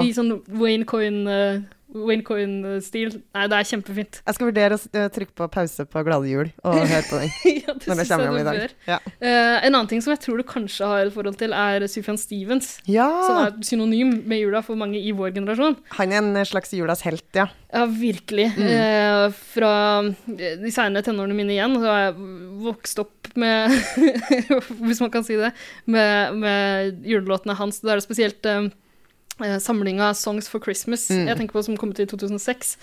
I 0.01 0.09
sånn 0.17 0.41
Wayne 0.57 0.83
Coyne, 0.89 1.67
uh, 1.94 2.06
Wayne 2.08 2.25
Coyne-stil. 2.27 3.15
Nei, 3.36 3.46
det 3.51 3.60
er 3.60 3.70
kjempefint. 3.72 4.20
Jeg 4.24 4.38
skal 4.38 4.50
vurdere 4.50 4.77
å 4.77 4.82
eh, 4.91 5.08
trykke 5.13 5.36
på 5.38 5.48
pause 5.53 5.86
på 5.88 6.03
Glade 6.08 6.29
jul 6.32 6.50
og 6.63 6.79
høre 6.91 7.03
på 7.08 7.22
den 7.22 7.32
ja, 7.62 7.75
det 7.75 7.89
når 7.89 8.01
det 8.01 8.08
kommer 8.10 8.32
om 8.32 8.39
i 8.39 8.44
du 8.44 8.50
dag. 8.50 8.62
bør. 8.63 8.75
Ja. 8.89 9.00
Uh, 9.08 9.56
en 9.67 9.72
annen 9.72 9.91
ting 9.91 10.03
som 10.03 10.13
jeg 10.15 10.24
tror 10.25 10.41
du 10.41 10.48
kanskje 10.48 10.89
har 10.91 11.06
et 11.06 11.15
forhold 11.15 11.39
til, 11.39 11.56
er 11.56 11.88
Sufjan 11.91 12.20
Stevens. 12.22 12.77
Ja. 12.89 13.08
Som 13.27 13.41
er 13.44 13.56
synonym 13.67 14.17
med 14.27 14.44
jula 14.44 14.63
for 14.65 14.79
mange 14.79 15.00
i 15.00 15.13
vår 15.15 15.36
generasjon. 15.38 15.77
Han 16.00 16.15
er 16.15 16.24
en 16.24 16.48
slags 16.48 16.75
julas 16.75 17.06
helt, 17.08 17.27
ja. 17.38 17.48
Ja, 17.74 17.84
virkelig. 17.91 18.50
Mm. 18.56 18.67
Uh, 18.72 19.39
fra 19.53 19.72
de 20.27 20.72
senere 20.74 21.03
tenårene 21.06 21.36
mine 21.38 21.56
igjen, 21.56 21.79
så 21.82 21.91
har 21.91 22.03
jeg 22.08 22.27
vokst 22.63 23.03
opp 23.03 23.13
med 23.38 23.74
Hvis 24.88 25.01
man 25.03 25.12
kan 25.13 25.25
si 25.25 25.38
det. 25.39 25.51
Med, 25.86 26.38
med 26.41 27.08
julelåtene 27.08 27.58
hans. 27.58 27.82
Det 27.84 27.94
er 27.94 28.03
spesielt 28.03 28.48
eh, 28.50 28.67
eh, 28.67 28.70
samlinga 29.39 30.12
'Songs 30.13 30.50
for 30.50 30.60
Christmas' 30.60 31.10
Mm. 31.12 31.27
jeg 31.27 31.38
tenker 31.38 31.53
på 31.53 31.63
som 31.63 31.77
kom 31.77 31.89
ut 31.89 32.00
i 32.00 32.06
2006. 32.06 32.77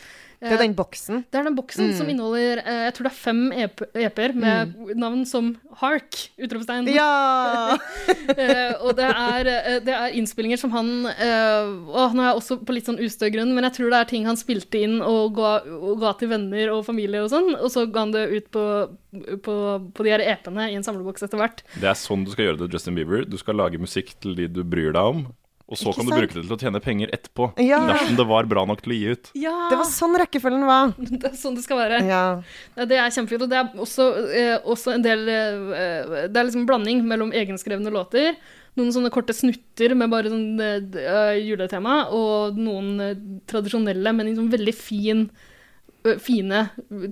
Det 0.44 0.52
er 0.52 0.58
den 0.58 0.74
boksen. 0.76 1.24
Det 1.32 1.38
er 1.40 1.44
den 1.44 1.54
boksen 1.56 1.86
Mm. 1.88 1.96
som 1.96 2.08
inneholder 2.10 2.58
eh, 2.66 2.84
jeg 2.84 2.94
tror 2.94 3.04
det 3.04 3.12
er 3.12 3.16
fem 3.16 3.52
EP 3.52 3.80
EP-er 3.94 4.34
med 4.34 4.74
navn 4.96 5.24
som 5.24 5.56
Hark! 5.80 6.28
Utropstegn. 6.38 6.88
Ja! 6.92 7.78
Eh, 8.34 8.74
og 8.82 8.96
det 8.96 9.04
er, 9.04 9.46
eh, 9.46 9.78
det 9.80 9.94
er 9.94 10.12
innspillinger 10.12 10.58
som 10.58 10.70
han 10.72 11.06
Og 11.06 12.12
nå 12.14 12.20
er 12.20 12.28
jeg 12.32 12.36
også 12.40 12.56
på 12.66 12.74
litt 12.74 12.84
sånn 12.86 12.98
ustø 13.00 13.30
grunn, 13.30 13.54
men 13.54 13.64
jeg 13.64 13.74
tror 13.78 13.90
det 13.90 14.00
er 14.00 14.04
ting 14.10 14.26
han 14.26 14.36
spilte 14.36 14.80
inn 14.82 15.00
og 15.02 15.34
ga, 15.36 15.62
og 15.64 16.00
ga 16.00 16.12
til 16.18 16.28
venner 16.28 16.72
og 16.74 16.84
familie 16.84 17.22
og 17.22 17.30
sånn, 17.30 17.54
og 17.54 17.70
så 17.70 17.86
ga 17.90 18.00
han 18.00 18.12
det 18.12 18.24
ut 18.32 18.50
på, 18.50 18.64
på, 19.44 19.54
på 19.94 20.04
de 20.04 20.10
her 20.10 20.20
EP-ene 20.20 20.70
i 20.72 20.74
en 20.76 20.82
samleboks 20.84 21.22
etter 21.22 21.38
hvert. 21.40 21.62
Det 21.80 21.88
er 21.88 21.94
sånn 21.98 22.24
du 22.26 22.30
skal 22.34 22.44
gjøre 22.50 22.58
det, 22.64 22.72
Justin 22.74 22.94
Bieber. 22.98 23.24
Du 23.24 23.36
skal 23.40 23.56
lage 23.56 23.78
musikk 23.80 24.14
til 24.20 24.34
de 24.34 24.48
du 24.48 24.62
bryr 24.64 24.92
deg 24.92 25.02
om, 25.14 25.26
og 25.74 25.80
så 25.80 25.90
Ikke 25.90 25.98
kan 26.00 26.06
du 26.08 26.12
sant? 26.14 26.22
bruke 26.22 26.34
det 26.38 26.44
til 26.46 26.56
å 26.56 26.60
tjene 26.62 26.80
penger 26.84 27.12
etterpå. 27.18 27.50
Ja. 27.66 27.82
Dersom 27.90 28.16
det 28.20 28.26
var 28.30 28.48
bra 28.50 28.64
nok 28.70 28.80
til 28.84 28.94
å 28.94 28.98
gi 28.98 29.12
ut. 29.14 29.30
Ja! 29.42 29.54
Det 29.72 29.78
var 29.82 29.88
sånn 29.90 30.16
rekkefølgen 30.22 30.66
var. 30.68 30.92
det 31.20 31.30
er 31.32 31.38
sånn 31.38 31.58
det 31.58 31.64
skal 31.66 31.82
være. 31.82 32.00
Ja. 32.08 32.24
Ja, 32.78 32.86
Det 32.90 32.98
er 33.02 33.14
kjempefint. 33.14 33.44
Og 33.46 33.50
det 33.52 33.58
er 33.60 33.72
også, 33.84 34.08
eh, 34.32 34.56
også 34.62 34.94
en 34.96 35.04
del 35.04 35.26
eh, 35.28 36.28
Det 36.28 36.36
er 36.38 36.46
liksom 36.46 36.62
en 36.64 36.68
blanding 36.70 37.02
mellom 37.10 37.34
egenskrevne 37.34 37.92
låter, 37.94 38.38
noen 38.74 38.90
sånne 38.90 39.10
korte 39.14 39.34
snutter 39.36 39.92
med 39.94 40.10
bare 40.10 40.30
sånn 40.32 40.58
eh, 40.58 41.36
juletema, 41.44 42.04
og 42.14 42.56
noen 42.58 42.94
eh, 43.04 43.18
tradisjonelle, 43.50 44.14
men 44.14 44.32
liksom 44.32 44.48
veldig 44.50 44.74
fin 44.74 45.26
eh, 45.28 45.50
Fine, 46.20 46.58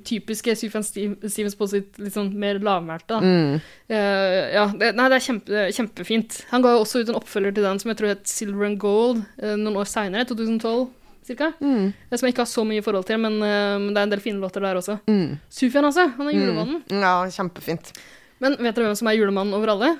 typiske 0.04 0.52
Sufjan 0.60 0.84
Stevens 0.84 1.54
på 1.56 1.68
sitt 1.70 1.96
litt 1.96 2.12
sånn 2.12 2.28
mer 2.36 2.58
lavmælte. 2.60 3.16
Mm. 3.24 3.54
Uh, 3.88 4.40
ja, 4.52 4.64
det, 4.76 4.90
nei, 4.98 5.06
det 5.08 5.16
er 5.16 5.24
kjempe, 5.24 5.62
kjempefint. 5.78 6.36
Han 6.50 6.60
ga 6.64 6.74
også 6.76 7.00
ut 7.00 7.08
en 7.08 7.16
oppfølger 7.16 7.54
til 7.56 7.64
den 7.64 7.80
som 7.80 7.88
jeg 7.92 8.00
tror 8.02 8.12
het 8.12 8.28
Silver 8.28 8.68
and 8.68 8.76
Gold 8.82 9.22
uh, 9.40 9.54
noen 9.56 9.78
år 9.80 9.88
seinere, 9.88 10.26
2012 10.28 10.90
cirka. 11.24 11.52
Mm. 11.62 11.86
Eh, 12.10 12.18
Som 12.18 12.26
jeg 12.28 12.34
ikke 12.34 12.44
har 12.44 12.50
så 12.52 12.64
mye 12.68 12.82
forhold 12.84 13.08
til, 13.08 13.20
men 13.24 13.40
uh, 13.40 13.80
det 13.80 13.96
er 13.96 14.04
en 14.04 14.12
del 14.12 14.20
fine 14.24 14.42
låter 14.44 14.60
der 14.64 14.76
også. 14.82 14.98
Mm. 15.08 15.38
Sufjan, 15.48 15.88
altså. 15.88 16.08
Han 16.18 16.28
er 16.28 16.36
julemannen. 16.36 16.82
Ja, 16.92 17.14
kjempefint. 17.32 17.94
Men 18.44 18.58
vet 18.60 18.74
dere 18.76 18.90
hvem 18.90 18.98
som 18.98 19.08
er 19.08 19.16
julemannen 19.16 19.54
over 19.56 19.72
alle? 19.76 19.94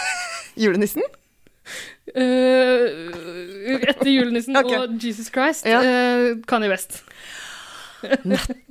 Julenissen? 0.64 1.04
Uh, 2.16 2.88
etter 3.84 4.10
julenissen 4.10 4.56
okay. 4.62 4.80
og 4.80 4.96
Jesus 5.02 5.28
Christ, 5.30 5.66
Ja. 5.68 5.82
uh, 5.84 6.40
Kanye 6.48 6.70
West. 6.72 7.02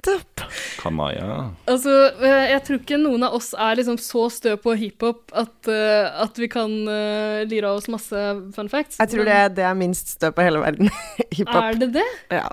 Topp. 0.05 0.43
Kamaya. 0.79 1.49
Altså, 1.69 1.95
eh, 2.23 2.45
jeg 2.53 2.63
tror 2.67 2.79
ikke 2.79 3.01
noen 3.01 3.25
av 3.27 3.35
oss 3.37 3.51
er 3.53 3.79
liksom 3.79 3.99
så 4.01 4.25
stø 4.33 4.55
på 4.61 4.75
hiphop 4.79 5.33
at, 5.37 5.69
eh, 5.69 6.07
at 6.23 6.39
vi 6.39 6.49
kan 6.51 6.71
uh, 6.87 7.43
lire 7.49 7.69
av 7.69 7.81
oss 7.81 7.89
masse 7.91 8.23
fun 8.55 8.71
facts. 8.71 8.99
Jeg 9.01 9.13
tror 9.13 9.29
det 9.29 9.35
er 9.35 9.53
det 9.59 9.67
er 9.67 9.77
minst 9.77 10.15
stø 10.17 10.31
på 10.35 10.45
hele 10.45 10.63
verden. 10.63 10.91
Hiphop. 11.37 11.55
Er 11.61 11.79
det 11.83 11.93
det? 11.99 12.09
Ja. 12.33 12.47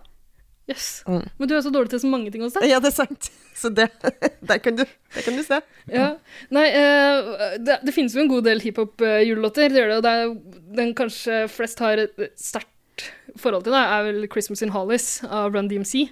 Jøss. 0.66 0.88
Mm. 1.06 1.22
Men 1.38 1.48
du 1.48 1.54
er 1.54 1.62
så 1.62 1.70
dårlig 1.70 1.92
til 1.92 2.00
så 2.02 2.08
mange 2.10 2.30
ting 2.34 2.42
også. 2.42 2.64
ja, 2.66 2.80
det 2.82 2.90
er 2.90 2.96
sant. 2.96 3.28
Så 3.56 3.70
det, 3.70 3.86
der 4.50 4.58
kan 4.62 4.78
du, 4.78 4.82
der 5.14 5.22
kan 5.24 5.38
du 5.38 5.44
se. 5.46 5.60
Ja. 5.92 6.08
Nei, 6.54 6.66
eh, 6.74 7.58
det, 7.62 7.80
det 7.86 7.94
finnes 7.94 8.16
jo 8.16 8.24
en 8.24 8.32
god 8.32 8.48
del 8.48 8.62
hiphop-julelåter, 8.64 9.70
det 9.70 9.80
gjør 9.80 9.92
det, 9.92 10.00
og 10.00 10.06
det 10.06 10.14
er, 10.16 10.64
den 10.80 10.90
kanskje 10.98 11.44
flest 11.52 11.80
har 11.84 12.02
et 12.02 12.26
sterkt 12.34 13.06
forhold 13.38 13.66
til, 13.66 13.76
da, 13.76 13.84
er 13.94 14.08
vel 14.08 14.26
'Christmas 14.26 14.64
in 14.64 14.74
Hollis' 14.74 15.20
av 15.24 15.54
Run 15.54 15.70
DMC, 15.70 16.08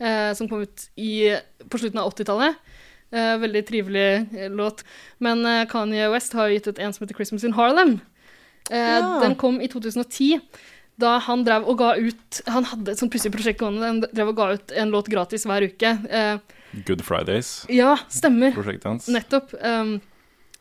eh, 0.00 0.32
som 0.34 0.48
kom 0.48 0.62
ut 0.64 0.88
i, 0.96 1.36
på 1.68 1.78
slutten 1.78 2.00
av 2.02 2.10
80-tallet. 2.12 2.56
Eh, 3.12 3.36
veldig 3.42 3.62
trivelig 3.68 4.08
eh, 4.38 4.50
låt. 4.50 4.84
Men 5.18 5.44
eh, 5.46 5.64
Kanye 5.70 6.08
West 6.12 6.32
har 6.38 6.48
gitt 6.52 6.68
ut 6.70 6.78
en 6.78 6.92
som 6.92 7.04
heter 7.04 7.14
'Christmas 7.18 7.44
in 7.44 7.54
Harlem'. 7.54 7.98
Eh, 8.70 8.98
Ja. 9.00 9.20
Den 9.22 9.34
kom 9.34 9.60
i 9.60 9.68
2010. 9.68 10.38
Da 11.00 11.18
han 11.18 11.44
drev 11.44 11.64
og 11.66 11.78
ga 11.78 11.94
ut 11.96 12.42
Han 12.46 12.64
hadde 12.64 12.90
et 12.92 12.98
sånt 13.00 13.10
pussig 13.12 13.32
prosjekt 13.32 13.58
gående. 13.60 13.86
Han 13.86 14.00
drev 14.02 14.28
og 14.28 14.36
ga 14.36 14.52
ut 14.52 14.72
en 14.76 14.90
låt 14.92 15.08
gratis 15.08 15.46
hver 15.48 15.64
uke. 15.64 15.94
Eh, 16.10 16.38
Good 16.86 17.02
Fridays, 17.02 17.66
ja, 17.68 17.96
stemmer. 18.08 18.52
prosjektet 18.54 18.84
hans. 18.84 19.08
Nettopp. 19.08 19.54
Um, 19.64 20.00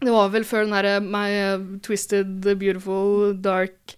det 0.02 0.10
var 0.16 0.30
vel 0.32 0.44
før 0.48 0.64
den 0.66 0.74
herre 0.74 1.00
My 1.04 1.80
Twisted 1.86 2.42
Beautiful 2.58 3.36
Dark 3.36 3.98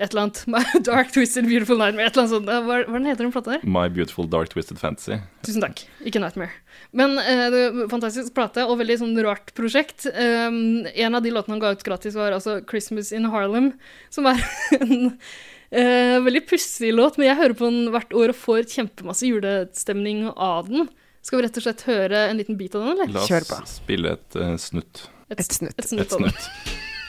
Et 0.00 0.08
eller 0.14 0.22
annet. 0.24 0.40
My 0.54 0.62
Dark 0.86 1.12
Twisted 1.12 1.44
Beautiful 1.48 1.76
Nightmare. 1.76 2.08
Et 2.08 2.16
eller 2.16 2.24
annet 2.24 2.32
sånt. 2.32 2.48
Hva, 2.48 2.78
hva 2.88 2.96
er 2.96 3.06
heter 3.10 3.26
den 3.26 3.34
plata 3.34 3.52
der? 3.56 3.64
My 3.68 3.84
Beautiful 3.92 4.28
Dark 4.32 4.48
Twisted 4.52 4.80
Fantasy. 4.80 5.18
Tusen 5.44 5.64
takk. 5.64 5.82
Ikke 6.08 6.22
Nightmare. 6.22 6.54
Men 6.96 7.18
uh, 7.20 7.44
det 7.52 7.60
er 7.66 7.76
en 7.84 7.92
fantastisk 7.92 8.32
plate, 8.36 8.64
og 8.64 8.80
veldig 8.80 8.96
sånn 9.02 9.12
rart 9.26 9.52
prosjekt. 9.58 10.08
Um, 10.08 10.86
en 10.88 11.18
av 11.18 11.24
de 11.26 11.34
låtene 11.34 11.58
han 11.58 11.62
ga 11.62 11.74
ut 11.76 11.84
gratis, 11.84 12.16
var 12.16 12.32
altså 12.36 12.60
'Christmas 12.64 13.12
in 13.16 13.28
Harlem', 13.32 13.74
som 14.08 14.28
er 14.30 14.40
en 14.80 15.10
uh, 15.12 16.16
veldig 16.24 16.46
pussig 16.48 16.94
låt, 16.96 17.20
men 17.20 17.28
jeg 17.28 17.40
hører 17.42 17.58
på 17.60 17.68
den 17.68 17.92
hvert 17.92 18.16
år 18.16 18.32
og 18.32 18.40
får 18.40 18.70
kjempemasse 18.72 19.28
julestemning 19.28 20.30
av 20.32 20.72
den. 20.72 20.88
Skal 21.20 21.42
vi 21.42 21.44
rett 21.44 21.60
og 21.60 21.66
slett 21.66 21.84
høre 21.84 22.28
en 22.30 22.40
liten 22.40 22.56
bit 22.56 22.72
av 22.78 22.86
den, 22.86 22.94
eller? 22.96 23.12
La 23.12 23.26
Kjør 23.28 23.44
oss 23.44 23.52
på. 23.52 23.60
spille 23.68 24.16
et 24.16 24.40
uh, 24.40 24.54
snutt. 24.56 25.10
Et 25.28 25.44
snutt. 25.44 25.76
Et 25.76 25.92
snutt 25.92 26.06
Et 26.08 26.16
av 26.16 26.24
den. 26.24 26.32
snutt. 26.32 26.88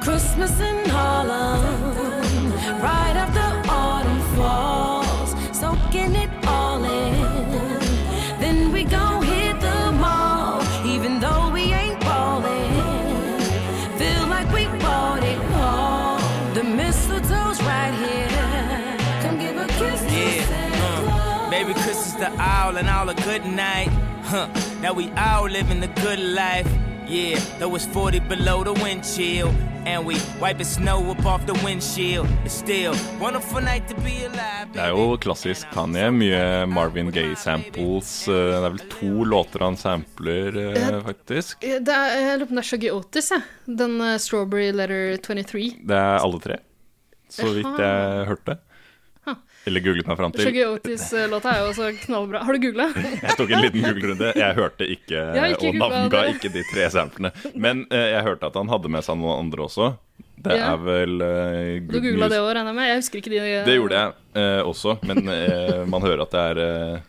Christmas 0.00 0.58
in 0.60 0.88
Harlem, 0.88 1.62
right 2.80 3.16
after 3.24 3.70
autumn 3.70 4.20
falls, 4.34 5.30
soaking 5.56 6.14
it 6.16 6.30
all 6.46 6.82
in. 6.82 7.80
Then 8.40 8.72
we 8.72 8.84
gon' 8.84 9.22
hit 9.22 9.60
the 9.60 9.92
mall, 9.92 10.62
even 10.86 11.20
though 11.20 11.50
we 11.50 11.64
ain't 11.74 12.00
ballin'. 12.00 13.40
Feel 13.98 14.26
like 14.28 14.50
we 14.52 14.64
bought 14.78 15.22
it 15.22 15.40
all. 15.52 16.18
The 16.54 16.62
mistletoe's 16.62 17.62
right 17.62 17.94
here. 18.04 18.96
Come 19.22 19.38
give 19.38 19.56
a 19.58 19.66
kiss 19.66 20.00
to 20.00 20.18
Yeah, 20.18 21.44
uh. 21.46 21.50
Merry 21.50 21.74
Christmas 21.74 22.14
the 22.14 22.30
all 22.42 22.78
and 22.78 22.88
all 22.88 23.10
a 23.10 23.14
good 23.14 23.44
night. 23.44 23.90
Huh, 24.22 24.48
now 24.80 24.94
we 24.94 25.10
all 25.12 25.46
living 25.48 25.80
the 25.80 25.88
good 25.88 26.18
life. 26.18 26.68
Yeah, 27.10 27.40
though 27.58 27.74
it's 27.74 27.86
40 27.86 28.20
below 28.28 28.62
the 28.62 28.72
wind 28.72 29.02
chill. 29.02 29.48
And 29.84 30.06
we 30.06 30.14
wiping 30.40 30.64
snow 30.64 31.10
up 31.10 31.24
off 31.26 31.44
the 31.46 31.54
windshield. 31.64 32.28
It's 32.44 32.54
still 32.54 32.94
wonderful 33.20 33.60
night 33.60 33.88
to 33.88 33.94
be 33.96 34.22
alive. 34.26 34.68
Det 34.72 34.78
er 34.84 34.92
jo 34.94 35.16
klassisk 35.18 35.66
Kanye. 35.74 36.06
Mye 36.14 36.66
Marvin 36.70 37.10
Gaye-samples. 37.10 38.28
Eh, 38.28 38.34
Det 38.34 38.54
er 38.60 38.68
vel 38.76 38.78
to 38.92 39.24
låter 39.24 39.64
han 39.64 39.76
sampler, 39.76 40.54
eh, 40.76 41.00
faktisk. 41.02 41.60
Det 41.60 41.88
er, 41.88 42.14
jeg 42.20 42.38
lurer 42.38 42.46
på 42.46 42.54
om 42.54 42.60
det 42.60 42.64
er 42.64 42.68
Shuggy 42.70 42.90
Otis, 42.94 43.30
jeg. 43.34 43.42
Den 43.66 44.00
eh, 44.00 44.16
Strawberry 44.22 44.70
Letter 44.70 45.16
23. 45.16 45.66
Det 45.90 45.96
er 45.96 46.18
alle 46.22 46.40
tre, 46.40 46.60
så 47.28 47.50
vidt 47.50 47.78
jeg 47.82 48.26
hørte. 48.30 48.58
Eller 49.68 49.82
googlet 49.84 50.06
meg 50.08 50.16
fram 50.16 50.32
til. 50.32 50.46
Shuggy 50.46 50.62
Otis-låta 50.64 51.50
er 51.52 51.58
jo 51.60 51.66
også 51.74 51.88
knallbra. 52.06 52.40
Har 52.46 52.56
du 52.56 52.62
googla? 52.62 52.86
Jeg 53.26 53.34
tok 53.36 53.50
en 53.52 53.64
liten 53.66 53.82
Google-runde. 53.84 54.30
Jeg 54.40 54.56
hørte 54.56 54.86
ikke, 54.88 55.24
Jeg 55.36 55.56
ikke 55.56 55.68
og 55.74 55.80
navnga 55.82 56.22
ikke 56.32 56.52
de 56.54 56.62
tre 56.70 56.86
samplene. 56.94 57.30
Men 57.54 57.82
uh, 57.92 57.98
jeg 58.14 58.22
hørte 58.24 58.48
at 58.48 58.56
han 58.56 58.72
hadde 58.72 58.88
med 58.96 59.04
seg 59.04 59.20
noen 59.20 59.36
andre 59.44 59.66
også. 59.68 59.90
Det 60.40 60.56
Ja. 60.56 60.70
er 60.72 60.78
vel 60.80 61.20
eh, 61.20 61.80
Du 61.84 61.98
googla 62.00 62.30
det 62.32 62.38
òg, 62.40 62.46
regner 62.56 62.70
jeg 62.72 62.76
med? 62.78 62.86
Jeg 62.88 63.00
husker 63.02 63.20
ikke 63.20 63.32
de 63.34 63.40
Det 63.66 63.74
gjorde 63.76 63.98
jeg 63.98 64.12
eh, 64.40 64.60
også, 64.64 64.94
men 65.04 65.18
eh, 65.28 65.82
man 65.92 66.00
hører 66.00 66.22
at 66.24 66.32
det 66.32 66.44
er 66.54 66.60
eh, 66.64 67.02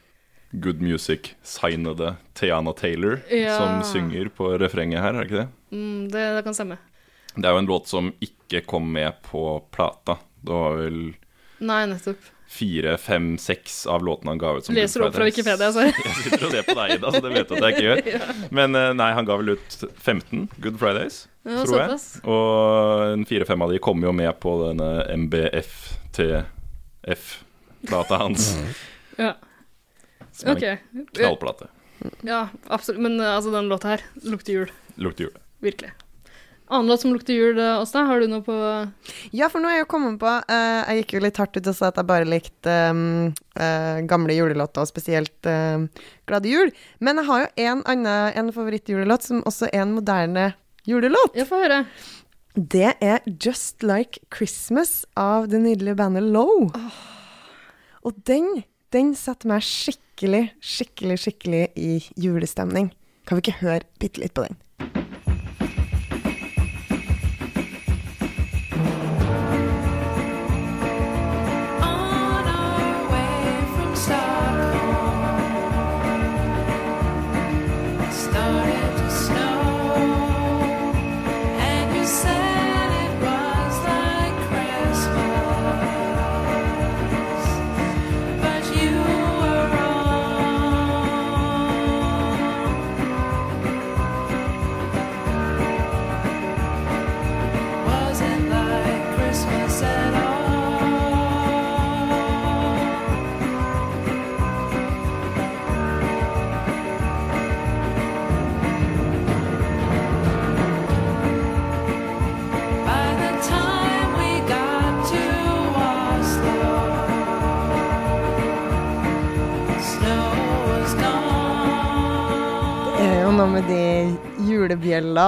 Good 0.52 0.82
Music-signede 0.84 2.10
Tiana 2.36 2.74
Taylor 2.76 3.22
Ja. 3.32 3.56
som 3.56 3.80
synger 3.88 4.28
på 4.36 4.50
refrenget 4.60 5.00
her, 5.00 5.16
er 5.16 5.24
det 5.24 5.30
ikke 5.32 5.40
det? 5.46 5.48
Mm, 5.72 6.02
det, 6.12 6.26
det 6.36 6.44
kan 6.50 6.58
stemme. 6.60 6.78
Det 7.38 7.48
er 7.48 7.56
jo 7.56 7.62
en 7.64 7.72
låt 7.72 7.88
som 7.88 8.12
ikke 8.20 8.66
kom 8.68 8.92
med 8.92 9.16
på 9.24 9.46
plata. 9.72 10.18
Det 10.44 10.52
var 10.52 10.76
vel 10.82 11.00
Nei, 11.64 11.86
nettopp. 11.88 12.28
Fire, 12.52 12.98
fem, 13.00 13.38
seks 13.40 13.86
av 13.88 14.04
låtene 14.04 14.32
han 14.34 14.40
ga 14.42 14.50
ut 14.58 14.66
som 14.68 14.76
Leser 14.76 15.02
opp 15.06 15.14
fra 15.16 15.24
Wikipedia, 15.28 15.70
sorry. 15.72 15.92
Jeg 16.04 16.16
sitter 16.26 16.46
og 16.46 16.52
ser 16.52 16.64
på 16.68 16.76
deg, 16.78 16.88
Ida, 16.98 17.08
så 17.16 17.20
det 17.24 17.32
vet 17.32 17.48
du 17.48 17.54
at 17.56 17.64
jeg 17.64 17.72
ikke 17.78 17.88
gjør. 17.88 18.00
Men 18.60 18.70
eh, 18.76 18.92
nei, 19.00 19.10
han 19.16 19.26
ga 19.30 19.34
vel 19.40 19.50
ut 19.56 19.70
15 20.04 20.50
Good 20.60 20.78
Fridays, 20.82 21.16
Ja, 21.48 21.64
tror 21.64 21.80
jeg. 21.80 21.88
Og 22.28 22.44
en 23.16 23.24
fire-fem 23.30 23.62
av 23.66 23.70
de 23.72 23.80
kommer 23.82 24.04
jo 24.10 24.14
med 24.20 24.34
på 24.44 24.52
denne 24.66 24.90
MBFTF-plata 25.24 28.16
hans. 28.26 28.42
Ja. 29.22 29.34
Som 30.32 30.48
er 30.50 30.56
Ok. 30.56 30.64
en 30.64 31.06
knallplate. 31.14 31.66
Ja, 32.26 32.48
absolutt. 32.72 33.02
Men 33.04 33.20
eh, 33.20 33.36
altså, 33.36 33.52
den 33.54 33.68
låta 33.70 33.88
her 33.92 34.02
lukter 34.24 34.54
jul. 34.56 34.70
Lukter 34.96 35.24
jul. 35.28 35.36
Virkelig. 35.62 35.92
Annen 36.72 36.88
låt 36.88 37.02
som 37.04 37.12
lukter 37.12 37.36
jul, 37.36 37.58
også, 37.60 37.82
Åsta? 37.84 38.02
Har 38.08 38.22
du 38.22 38.30
noe 38.32 38.44
på 38.46 38.56
Ja, 39.36 39.50
for 39.52 39.60
nå 39.60 39.68
er 39.68 39.82
jeg 39.82 39.84
jo 39.84 39.90
kommet 39.92 40.22
på 40.22 40.30
uh, 40.32 40.82
Jeg 40.88 41.02
gikk 41.02 41.18
jo 41.18 41.24
litt 41.26 41.40
hardt 41.42 41.58
ut 41.58 41.68
og 41.68 41.76
sa 41.76 41.90
at 41.92 42.00
jeg 42.00 42.08
bare 42.08 42.30
likte 42.30 42.76
um, 42.96 43.02
uh, 43.60 44.00
gamle 44.08 44.38
julelåter, 44.38 44.86
og 44.86 44.88
spesielt 44.88 45.50
uh, 45.52 45.84
Glade 46.32 46.48
jul. 46.48 46.72
Men 47.04 47.20
jeg 47.20 47.28
har 47.28 47.44
jo 47.44 47.52
en 47.68 47.84
annen 47.92 48.40
en 48.40 48.54
favorittjulelåt 48.56 49.28
som 49.28 49.44
også 49.44 49.68
er 49.74 49.84
en 49.84 49.98
moderne 49.98 50.46
julelåt. 50.88 51.36
Ja, 51.36 51.44
få 51.50 51.60
høre. 51.60 51.84
Det 52.56 52.94
er 53.04 53.20
Just 53.28 53.84
Like 53.84 54.24
Christmas 54.32 55.04
av 55.20 55.52
det 55.52 55.60
nydelige 55.64 56.00
bandet 56.00 56.32
Low. 56.32 56.72
Og 58.08 58.24
den, 58.28 58.64
den 58.96 59.12
setter 59.20 59.52
meg 59.52 59.68
skikkelig, 59.68 60.48
skikkelig, 60.64 61.20
skikkelig 61.28 61.64
i 61.76 62.00
julestemning. 62.16 62.94
Kan 63.28 63.40
vi 63.40 63.50
ikke 63.50 63.60
høre 63.62 63.84
bitte 64.00 64.24
litt 64.24 64.36
på 64.36 64.48
den? 64.48 64.60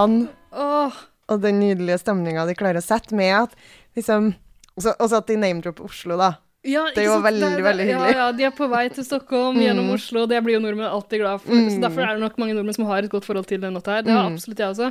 Julebjellene 0.09 0.43
oh. 0.53 1.01
og 1.31 1.41
den 1.43 1.59
nydelige 1.63 1.99
stemninga 2.01 2.45
de 2.49 2.55
klarer 2.57 2.81
å 2.81 2.85
sette 2.85 3.15
med 3.17 3.33
at 3.37 3.57
liksom 3.97 4.33
også, 4.77 4.95
også 4.97 5.19
at 5.21 5.29
de 5.29 5.37
name-dropper 5.37 5.85
Oslo, 5.85 6.17
da. 6.17 6.31
ja, 6.65 6.87
Det 6.95 7.03
er 7.03 7.09
jo 7.11 7.17
veldig, 7.21 7.43
veldig, 7.45 7.65
veldig 7.65 7.87
hyggelig. 7.89 8.13
Ja, 8.15 8.21
ja, 8.23 8.29
de 8.37 8.47
er 8.47 8.53
på 8.57 8.69
vei 8.71 8.87
til 8.93 9.05
Stockholm 9.05 9.59
gjennom 9.61 9.91
Oslo, 9.93 10.25
det 10.29 10.39
blir 10.45 10.57
jo 10.57 10.63
nordmenn 10.63 10.89
alltid 10.89 11.21
glad 11.21 11.43
for. 11.43 11.67
Så 11.69 11.81
derfor 11.83 12.05
er 12.05 12.15
det 12.15 12.23
nok 12.23 12.39
mange 12.41 12.55
nordmenn 12.57 12.77
som 12.77 12.87
har 12.89 13.05
et 13.05 13.11
godt 13.11 13.27
forhold 13.29 13.45
til 13.49 13.61
den 13.61 13.77
låta 13.77 13.99
her. 13.99 14.07
Det 14.07 14.15
har 14.15 14.31
absolutt 14.31 14.63
jeg 14.63 14.73
også. 14.73 14.89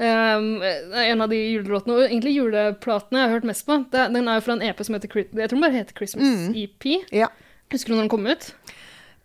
Um, 0.00 0.62
er 0.64 1.10
en 1.10 1.20
av 1.20 1.28
de 1.28 1.36
julelåtene, 1.36 1.98
og 1.98 2.06
egentlig 2.06 2.32
juleplatene 2.32 3.18
jeg 3.20 3.28
har 3.28 3.34
hørt 3.34 3.48
mest 3.50 3.66
på, 3.68 3.82
det, 3.92 4.06
den 4.14 4.30
er 4.30 4.38
jo 4.38 4.44
fra 4.46 4.54
en 4.56 4.62
EP 4.64 4.78
som 4.86 4.96
heter 4.96 5.12
Jeg 5.12 5.26
tror 5.34 5.58
den 5.58 5.66
bare 5.66 5.76
heter 5.76 5.98
Christmas 5.98 6.54
EP. 6.56 6.86
Ja. 7.12 7.28
Husker 7.74 7.92
du 7.92 7.98
når 7.98 8.06
den 8.06 8.12
kom 8.14 8.30
ut? 8.30 8.46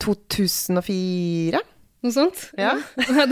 2004? 0.03 1.61
Noe 2.05 2.13
sånt? 2.13 2.47
Ja. 2.59 2.77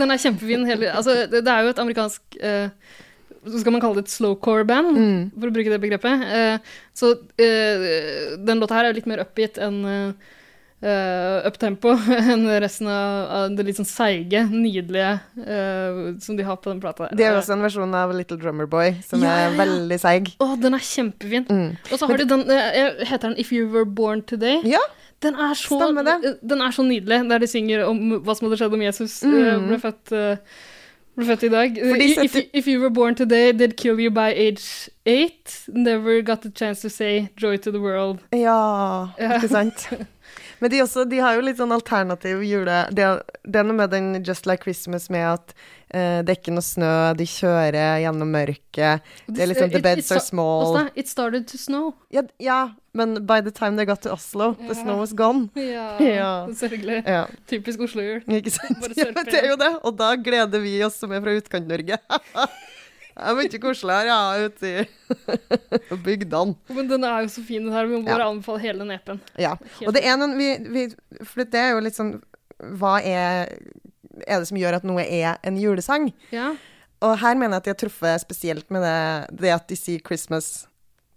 den 0.00 0.10
er 0.10 0.20
kjempefin. 0.20 0.66
Hele, 0.68 0.90
altså, 0.90 1.24
det, 1.30 1.46
er 1.46 1.64
jo 1.64 1.74
et 1.74 1.82
amerikansk 1.82 2.38
uh, 2.42 2.68
Så 3.44 3.60
skal 3.62 3.74
man 3.74 3.82
kalle 3.84 4.00
det 4.00 4.08
et 4.08 4.14
slowcore-band, 4.16 4.94
for 5.36 5.50
å 5.50 5.54
bruke 5.54 5.72
det 5.72 5.82
begrepet. 5.82 6.24
Uh, 6.24 6.78
så 6.96 7.14
uh, 7.14 7.90
den 8.40 8.62
låta 8.62 8.80
her 8.80 8.88
er 8.88 8.96
litt 8.96 9.10
mer 9.10 9.22
upbeat 9.22 9.60
enn 9.62 9.84
uh, 9.86 10.32
uptempo 11.48 11.94
enn 12.32 12.42
resten 12.60 12.90
av, 12.92 13.46
det 13.54 13.64
litt 13.64 13.78
sånn 13.78 13.88
seige, 13.88 14.42
nydelige 14.50 15.14
som 16.20 16.36
de 16.36 16.44
har 16.44 16.58
på 16.60 16.68
den 16.68 16.82
plata. 16.82 17.08
Det 17.08 17.24
er 17.24 17.32
jo 17.32 17.38
også 17.38 17.54
en 17.54 17.64
versjon 17.64 17.94
av 17.96 18.12
Little 18.12 18.36
Drummer 18.42 18.68
Boy 18.68 18.98
som 19.06 19.24
ja, 19.24 19.46
er 19.46 19.56
veldig 19.56 19.98
seig. 20.02 20.34
Å, 20.44 20.50
den 20.60 20.76
er 20.76 20.84
kjempefin. 20.84 21.46
Mm. 21.48 21.70
Og 21.88 22.02
så 22.02 22.10
har 22.10 22.20
de 22.20 22.28
den 22.34 22.44
Heter 22.50 23.30
den 23.30 23.38
If 23.40 23.54
You 23.54 23.70
Were 23.72 23.88
Born 23.88 24.26
Today? 24.28 24.60
Ja, 24.68 24.82
Den 25.24 25.40
er 25.40 25.56
så, 25.58 25.80
den 26.44 26.62
er 26.62 26.76
så 26.76 26.84
nydelig, 26.86 27.20
der 27.30 27.42
de 27.42 27.50
synger 27.50 27.84
om 27.88 28.20
hva 28.20 28.36
som 28.36 28.48
hadde 28.48 28.60
skjedd 28.60 28.78
om 28.78 28.84
Jesus 28.84 29.18
mm. 29.24 29.68
ble 29.70 29.80
født, 29.82 30.14
eh, 30.14 30.62
ble 31.18 31.28
født 31.30 31.46
i 31.48 31.52
dag. 31.52 31.78
If, 32.24 32.36
if 32.52 32.68
you 32.68 32.80
were 32.80 32.92
born 32.92 33.16
today, 33.18 33.52
they'd 33.52 33.76
kill 33.80 34.00
you 34.00 34.10
by 34.14 34.30
age 34.30 34.90
eight. 35.06 35.64
Never 35.68 36.22
got 36.22 36.42
the 36.42 36.50
chance 36.50 36.82
to 36.82 36.90
say 36.90 37.28
joy 37.36 37.56
to 37.58 37.70
the 37.70 37.80
world. 37.80 38.20
ja, 38.32 39.08
ikke 39.18 39.48
sant? 39.48 39.88
Men 40.64 40.70
de, 40.70 40.80
også, 40.82 41.04
de 41.04 41.18
har 41.20 41.36
jo 41.36 41.42
litt 41.44 41.58
sånn 41.60 41.74
alternativ 41.74 42.40
jule... 42.46 42.84
Det, 42.96 43.04
er- 43.04 43.64
noe 43.66 43.76
med 43.76 43.90
den 43.92 44.22
Just 44.24 44.46
Like 44.48 44.64
Christmas 44.64 45.10
med 45.12 45.26
at 45.34 45.52
eh, 45.52 45.83
det 45.94 46.32
er 46.32 46.38
ikke 46.38 46.54
noe 46.54 46.64
snø, 46.66 46.92
de 47.18 47.26
kjører 47.28 48.00
gjennom 48.02 48.30
mørket. 48.34 49.04
Det 49.28 49.44
er 49.44 49.50
liksom 49.52 49.70
The 49.70 49.82
beds 49.84 50.10
are 50.10 50.22
small. 50.22 50.80
It 50.98 51.08
started 51.10 51.46
to 51.52 51.60
snow. 51.60 51.92
Ja, 52.10 52.24
ja, 52.42 52.60
men 52.94 53.26
by 53.26 53.40
the 53.40 53.50
time 53.54 53.76
they 53.76 53.86
got 53.86 54.02
to 54.02 54.12
Oslo, 54.12 54.52
the 54.54 54.74
snow 54.74 54.98
was 55.00 55.12
gone. 55.12 55.48
Ja, 55.58 55.96
Ja. 56.02 56.30
Sørgelig. 56.54 57.02
Ja, 57.06 57.24
Typisk 57.50 57.80
Oslo-jul. 57.86 58.22
ikke 58.40 58.52
sant? 58.54 58.82
Ja, 58.96 59.10
det 59.14 59.40
er 59.40 59.50
jo 59.52 59.58
det. 59.60 59.72
Og 59.82 59.96
da 59.98 60.14
gleder 60.16 60.62
vi 60.62 60.76
oss 60.86 60.98
som 61.02 61.14
er 61.14 61.22
fra 61.24 61.34
Utkant-Norge. 61.38 61.98
Det 63.14 63.30
er 63.30 63.36
mye 63.38 63.58
koseligere, 63.62 64.10
ja, 64.10 64.46
ute 64.48 64.70
i 65.94 65.96
bygdene. 66.02 66.56
Men 66.74 66.88
den 66.90 67.04
er 67.06 67.20
jo 67.22 67.28
så 67.30 67.44
fin, 67.46 67.62
den 67.62 67.70
her. 67.70 67.86
Vi 67.86 68.00
må 68.00 68.08
bare 68.08 68.26
anbefale 68.26 68.58
hele 68.64 68.82
den 68.82 68.90
EP-en. 68.96 69.20
Ja. 69.38 69.52
Og 69.86 69.94
det 69.94 70.02
er 70.02 70.16
noen 70.18 70.34
vi, 70.34 70.48
vi 70.74 70.82
For 71.22 71.46
det 71.46 71.60
er 71.60 71.76
jo 71.76 71.84
litt 71.86 71.94
sånn 71.94 72.16
Hva 72.58 72.98
er 73.02 73.50
er 74.22 74.38
det 74.38 74.46
som 74.46 74.58
gjør 74.60 74.78
at 74.78 74.84
noe 74.86 75.02
er 75.02 75.40
en 75.46 75.56
julesang? 75.58 76.10
Ja. 76.34 76.52
Og 77.04 77.16
her 77.20 77.34
mener 77.34 77.56
jeg 77.56 77.62
at 77.62 77.66
de 77.66 77.72
har 77.72 77.80
truffet 77.82 78.22
spesielt 78.22 78.68
med 78.72 78.84
det, 78.86 79.40
det 79.42 79.54
at 79.54 79.66
de 79.68 79.78
sier 79.78 79.98
'Christmas' 80.00 80.66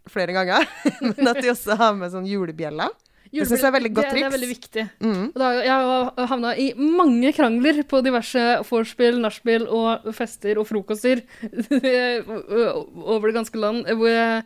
flere 0.09 0.33
ganger. 0.33 0.65
Men 1.15 1.27
at 1.27 1.41
de 1.43 1.51
også 1.51 1.77
har 1.77 1.93
med 1.97 2.13
sånn 2.13 2.27
julebjeller. 2.27 2.93
Det 3.27 3.43
synes 3.43 3.59
jeg 3.59 3.67
er 3.67 3.75
veldig 3.75 3.91
godt 3.91 4.05
det, 4.07 4.15
det 4.15 4.23
er 4.23 4.31
veldig 4.31 4.49
viktig. 4.49 4.83
Mm. 5.03 5.23
Da, 5.35 5.49
jeg 5.59 5.87
har 5.87 6.27
havna 6.31 6.53
i 6.55 6.69
mange 6.79 7.33
krangler 7.35 7.81
på 7.83 7.99
diverse 8.05 8.43
vorspiel, 8.69 9.19
nachspiel 9.19 9.67
og 9.67 10.07
fester 10.15 10.61
og 10.61 10.67
frokoster 10.69 11.25
over 13.11 13.27
det 13.27 13.35
ganske 13.35 13.59
land. 13.59 13.83
Hvor 13.99 14.07
jeg, 14.07 14.45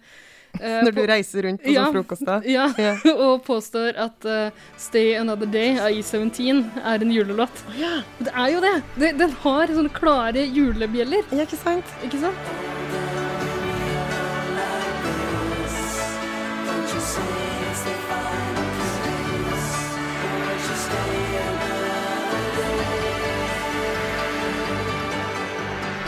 Når 0.60 0.92
du 0.96 1.02
reiser 1.08 1.44
rundt 1.48 1.64
på 1.64 1.72
Ja. 1.74 1.86
sånn 1.88 1.96
frokost 1.96 2.26
da. 2.28 2.40
ja, 2.46 2.68
Ja. 2.78 2.96
og 3.28 3.44
påstår 3.46 3.98
at 3.98 4.26
uh, 4.26 4.52
'Stay 4.78 5.16
Another 5.16 5.46
Day' 5.48 5.80
av 5.80 5.90
E17 5.92 6.64
er 6.84 7.02
en 7.02 7.12
julelåt. 7.12 7.64
Det 8.20 8.34
er 8.34 8.50
jo 8.54 8.60
det! 8.62 8.76
det! 8.98 9.14
Den 9.18 9.32
har 9.44 9.68
sånne 9.68 9.90
klare 9.94 10.46
julebjeller, 10.46 11.24
Ja, 11.32 11.46
ikke 11.48 11.58
sant? 11.58 11.86
ikke 12.04 12.20
sant? 12.20 12.38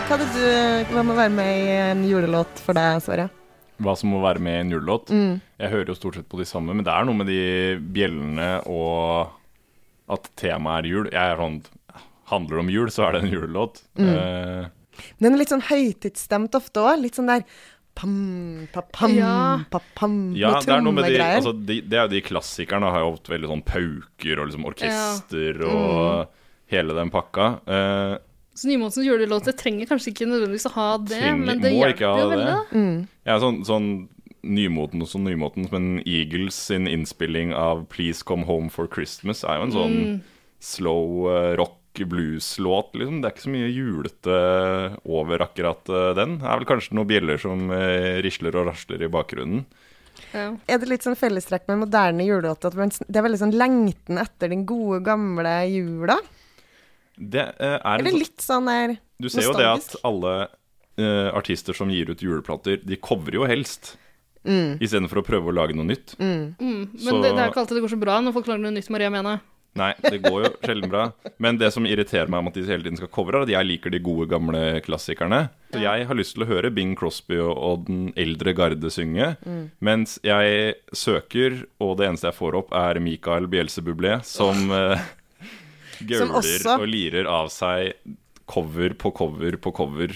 Hva, 0.08 0.18
du, 0.20 0.44
hva 0.94 1.04
må 1.08 1.16
være 1.18 1.32
med 1.34 1.62
i 1.64 1.70
en 1.88 2.04
julelåt 2.06 2.60
for 2.62 2.78
deg, 2.78 3.00
Sverre? 3.06 3.30
Hva 3.82 3.96
som 3.98 4.12
må 4.14 4.20
være 4.24 4.40
med 4.44 4.58
i 4.58 4.62
en 4.64 4.74
julelåt. 4.76 5.10
Mm. 5.10 5.40
Jeg 5.60 5.72
hører 5.74 5.92
jo 5.94 5.96
stort 5.98 6.20
sett 6.20 6.30
på 6.30 6.40
de 6.40 6.46
samme, 6.46 6.76
men 6.76 6.86
det 6.86 6.94
er 6.94 7.08
noe 7.08 7.18
med 7.18 7.28
de 7.32 7.40
bjellene 7.96 8.50
og 8.70 9.34
at 10.14 10.30
temaet 10.40 10.84
er 10.84 10.90
jul. 10.92 11.10
Jeg 11.12 11.24
er 11.24 11.42
sånn 11.42 11.62
Handler 12.32 12.56
det 12.56 12.62
om 12.64 12.70
jul, 12.72 12.88
så 12.90 13.04
er 13.06 13.14
det 13.14 13.20
en 13.26 13.34
julelåt. 13.34 13.82
Mm. 14.00 14.08
Uh, 14.08 15.02
Den 15.20 15.34
er 15.36 15.42
litt 15.42 15.52
sånn 15.52 15.66
høytidsstemt 15.68 16.56
ofte 16.56 16.82
òg. 16.82 17.02
Litt 17.04 17.18
sånn 17.20 17.28
der 17.30 17.44
pam, 17.94 18.68
pa, 18.74 18.82
pam, 18.96 19.14
Ja. 19.14 19.60
ja, 19.70 20.54
det 20.64 20.72
er 20.72 20.82
noe 20.82 20.96
med 20.96 21.10
de, 21.12 21.20
altså, 21.20 21.54
de 21.54 21.82
Det 21.82 22.00
er 22.00 22.08
jo 22.08 22.14
de 22.16 22.22
klassikerne. 22.26 22.90
Har 22.90 23.04
jo 23.04 23.12
ofte 23.12 23.34
veldig 23.36 23.52
sånn 23.52 23.66
pauker 23.68 24.40
og 24.40 24.50
liksom 24.50 24.66
orkester 24.72 25.62
og 25.68 26.32
hele 26.74 26.96
den 26.98 27.12
pakka. 27.14 27.50
Eh, 27.68 28.16
Så 28.54 28.68
Nymånsens 28.70 29.06
julelåter 29.08 29.56
trenger 29.58 29.88
kanskje 29.90 30.12
ikke 30.14 30.28
nødvendigvis 30.30 30.68
å 30.70 30.74
ha 30.76 30.98
det, 31.02 31.18
Trenger- 31.20 31.46
men 31.46 31.62
det 31.64 31.72
hjelper 31.74 32.20
jo 32.22 32.28
veldig. 32.30 32.58
Mm. 32.72 33.08
Ja, 33.26 33.38
sånn, 33.42 33.64
sånn 33.66 33.88
nymotens 34.44 35.08
og 35.08 35.10
sånn 35.16 35.24
nymoten, 35.32 35.70
men 35.72 36.02
Eagles 36.06 36.54
sin 36.70 36.86
innspilling 36.86 37.54
av 37.56 37.88
'Please 37.90 38.22
Come 38.24 38.44
Home 38.46 38.70
for 38.70 38.88
Christmas' 38.88 39.44
er 39.48 39.58
jo 39.58 39.64
en 39.64 39.72
sånn 39.72 39.96
Mm. 40.04 40.22
slow 40.60 41.28
eh, 41.32 41.56
rock 41.58 41.80
blues-låt, 41.94 42.94
liksom. 42.98 43.22
Det 43.22 43.26
er 43.30 43.34
ikke 43.34 43.46
så 43.46 43.54
mye 43.54 43.70
julete 43.70 44.98
over 45.06 45.38
akkurat 45.46 45.90
eh, 45.90 46.14
den. 46.18 46.40
Det 46.40 46.48
er 46.50 46.58
vel 46.60 46.66
kanskje 46.66 46.94
noen 46.98 47.08
bjeller 47.08 47.38
som 47.40 47.70
eh, 47.72 48.22
risler 48.26 48.56
og 48.56 48.68
rasler 48.72 49.02
i 49.04 49.08
bakgrunnen. 49.14 49.66
Ja. 50.34 50.56
Er 50.68 50.78
det 50.82 50.90
litt 50.90 51.04
sånn 51.06 51.18
fellestrekk 51.18 51.68
med 51.68 51.84
moderne 51.88 52.26
julelåter 52.26 52.74
at 52.74 53.00
det 53.08 53.16
er 53.18 53.26
veldig 53.28 53.40
sånn 53.42 53.54
lengten 53.58 54.18
etter 54.22 54.50
den 54.50 54.66
gode, 54.66 55.04
gamle 55.06 55.54
jula? 55.70 56.18
Det 57.30 57.44
eh, 57.60 57.78
er 57.80 58.00
Eller 58.00 58.12
sånn- 58.12 58.20
litt 58.24 58.44
sånn 58.44 58.66
der 58.70 58.96
Du 59.22 59.30
ser 59.30 59.48
jo 59.48 59.54
det 59.58 59.70
at 59.70 59.96
alle 60.04 60.34
eh, 60.98 61.30
artister 61.34 61.74
som 61.78 61.90
gir 61.90 62.10
ut 62.12 62.22
juleplater, 62.22 62.82
de 62.84 62.98
covrer 62.98 63.40
jo 63.40 63.48
helst. 63.50 63.96
Mm. 64.44 64.76
Istedenfor 64.84 65.22
å 65.22 65.26
prøve 65.26 65.50
å 65.50 65.56
lage 65.56 65.76
noe 65.78 65.88
nytt. 65.88 66.18
Mm, 66.20 66.56
men 66.60 66.90
Så- 67.00 67.22
det, 67.24 67.32
det 67.32 67.40
er 67.40 67.50
ikke 67.50 67.64
alltid 67.64 67.78
det 67.80 67.86
går 67.86 67.96
så 67.96 68.00
bra 68.02 68.20
når 68.22 68.34
folk 68.36 68.48
lager 68.52 68.64
noe 68.66 68.76
nytt, 68.76 68.90
Maria 68.92 69.10
Mena. 69.10 69.40
Nei, 69.76 69.94
det 70.04 70.20
går 70.22 70.44
jo 70.44 70.50
sjelden 70.62 70.90
bra. 70.92 71.08
Men 71.42 71.58
det 71.58 71.72
som 71.74 71.86
irriterer 71.90 72.30
meg 72.30 72.44
om 72.44 72.50
at 72.52 72.54
de 72.54 72.62
hele 72.68 72.84
tiden 72.86 73.00
skal 73.00 73.10
covre, 73.10 73.40
er 73.40 73.48
at 73.48 73.54
jeg 73.56 73.66
liker 73.66 73.90
de 73.90 74.02
gode, 74.06 74.28
gamle 74.30 74.60
klassikerne. 74.86 75.50
Så 75.74 75.82
jeg 75.82 76.06
har 76.06 76.16
lyst 76.20 76.36
til 76.36 76.46
å 76.46 76.50
høre 76.52 76.70
Bing 76.70 76.94
Crosby 76.96 77.40
og, 77.42 77.58
og 77.58 77.88
den 77.88 78.12
eldre 78.20 78.54
garde 78.54 78.92
synge. 78.94 79.32
Mens 79.82 80.20
jeg 80.22 80.76
søker, 80.94 81.64
og 81.82 81.98
det 81.98 82.06
eneste 82.12 82.30
jeg 82.30 82.38
får 82.38 82.60
opp, 82.62 82.70
er 82.78 83.02
Mikael 83.02 83.50
Bjelsebublé, 83.50 84.20
som 84.24 84.70
oh. 84.70 84.94
Som 84.94 85.10
gauler 86.02 86.38
også- 86.40 86.80
og 86.80 86.88
lirer 86.88 87.28
av 87.30 87.52
seg 87.54 87.94
cover 88.50 88.96
på 88.98 89.14
cover 89.16 89.58
på 89.58 89.74
cover. 89.76 90.16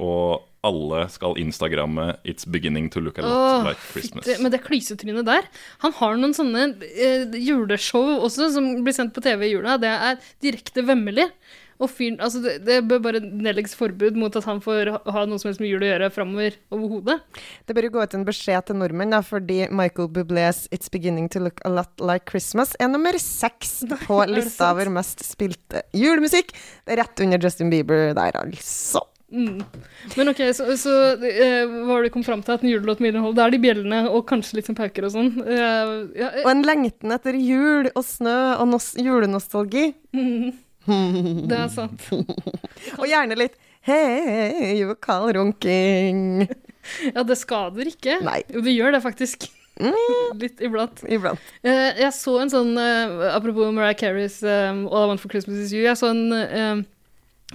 Og 0.00 0.46
alle 0.64 1.06
skal 1.08 1.38
instagramme 1.40 2.18
'It's 2.24 2.44
beginning 2.44 2.90
to 2.90 3.00
look 3.00 3.18
a 3.18 3.22
lot 3.22 3.32
oh, 3.32 3.68
like 3.68 3.80
Christmas'. 3.92 4.24
Det, 4.24 4.40
Men 4.40 4.52
det 4.52 4.62
klysetrynet 4.64 5.24
der 5.24 5.42
Han 5.80 5.92
har 5.92 6.16
noen 6.16 6.34
sånne 6.36 6.76
eh, 6.84 7.24
juleshow 7.32 8.20
også, 8.20 8.52
som 8.52 8.84
blir 8.84 8.92
sendt 8.92 9.14
på 9.14 9.22
TV 9.22 9.48
i 9.48 9.52
jula. 9.54 9.78
Det 9.80 9.88
er 9.88 10.20
direkte 10.42 10.84
vemmelig. 10.84 11.30
Og 11.80 11.88
fyren 11.88 12.20
Altså, 12.20 12.42
det, 12.44 12.58
det 12.66 12.80
bør 12.88 13.02
bare 13.06 13.22
nedlegges 13.24 13.74
forbud 13.78 14.18
mot 14.20 14.34
at 14.36 14.46
han 14.48 14.60
får 14.64 14.92
ha, 14.92 15.24
noe 15.28 15.40
som 15.40 15.50
helst 15.50 15.62
med 15.62 15.72
jul 15.72 15.84
å 15.84 15.90
gjøre 15.90 16.10
framover 16.14 16.58
overhodet. 16.74 17.18
Det 17.66 17.76
bør 17.76 17.88
jo 17.88 17.92
gå 17.96 18.04
ut 18.04 18.16
en 18.18 18.26
beskjed 18.28 18.68
til 18.68 18.80
nordmenn, 18.80 19.14
da, 19.14 19.22
fordi 19.24 19.62
Michael 19.72 20.10
Bublés 20.12 20.66
'It's 20.70 20.92
Beginning 20.92 21.30
to 21.32 21.42
Look 21.42 21.62
a 21.64 21.72
Lot 21.72 22.00
Like 22.00 22.28
Christmas' 22.30 22.76
er 22.78 22.92
nummer 22.92 23.16
seks 23.18 23.80
på 24.06 24.20
det 24.26 24.36
lista 24.36 24.72
over 24.74 24.92
mest 24.92 25.24
spilte 25.24 25.84
julemusikk. 25.96 26.52
Det 26.84 26.96
er 26.96 27.04
rett 27.04 27.24
under 27.24 27.40
Justin 27.40 27.72
Bieber 27.72 28.12
der, 28.14 28.36
altså. 28.36 29.06
Men 29.30 30.28
ok, 30.32 30.40
så, 30.54 30.66
så 30.78 30.92
uh, 31.14 31.74
hva 31.86 31.92
har 31.94 32.02
du 32.02 32.10
kommet 32.10 32.26
fram 32.26 32.40
til 32.42 32.56
at 32.56 32.64
en 32.64 32.72
julelåt 32.72 33.02
med 33.02 33.14
innhold? 33.14 33.36
Det 33.38 33.44
er 33.44 33.54
de 33.54 33.60
bjellene 33.62 34.00
og 34.10 34.24
kanskje 34.28 34.58
litt 34.58 34.70
sånn 34.70 34.78
pauker 34.78 35.06
og 35.06 35.14
sånn. 35.14 35.30
Uh, 35.46 36.10
ja, 36.18 36.32
uh. 36.34 36.40
Og 36.42 36.50
en 36.50 36.64
lengten 36.66 37.14
etter 37.14 37.38
jul 37.38 37.92
og 37.92 38.02
snø 38.06 38.38
og 38.56 38.66
nos 38.72 38.90
julenostalgi. 38.98 39.92
Det 40.88 41.56
er 41.56 41.70
sant. 41.72 42.06
Og 42.98 43.06
gjerne 43.08 43.36
litt 43.38 43.56
hei, 43.86 44.80
call 45.02 45.32
runking. 45.36 46.44
Ja, 47.14 47.24
det 47.26 47.36
skader 47.40 47.88
ikke. 47.90 48.20
Nei. 48.24 48.40
Jo, 48.48 48.62
det 48.64 48.72
gjør 48.72 48.96
det 48.96 49.02
faktisk. 49.04 49.50
Litt 50.40 50.60
iblant. 50.64 51.02
Iblant. 51.08 51.52
Eh, 51.64 52.00
jeg 52.02 52.12
så 52.16 52.34
en 52.42 52.50
sånn 52.52 52.74
eh, 52.80 53.28
Apropos 53.32 53.70
Mariah 53.72 53.96
Careys 53.96 54.40
um, 54.44 54.82
All 54.88 55.06
I 55.06 55.10
Want 55.12 55.22
for 55.22 55.32
Christmas 55.32 55.60
Is 55.62 55.74
You. 55.76 55.84
Jeg 55.86 55.96
så 56.00 56.10
en, 56.12 56.84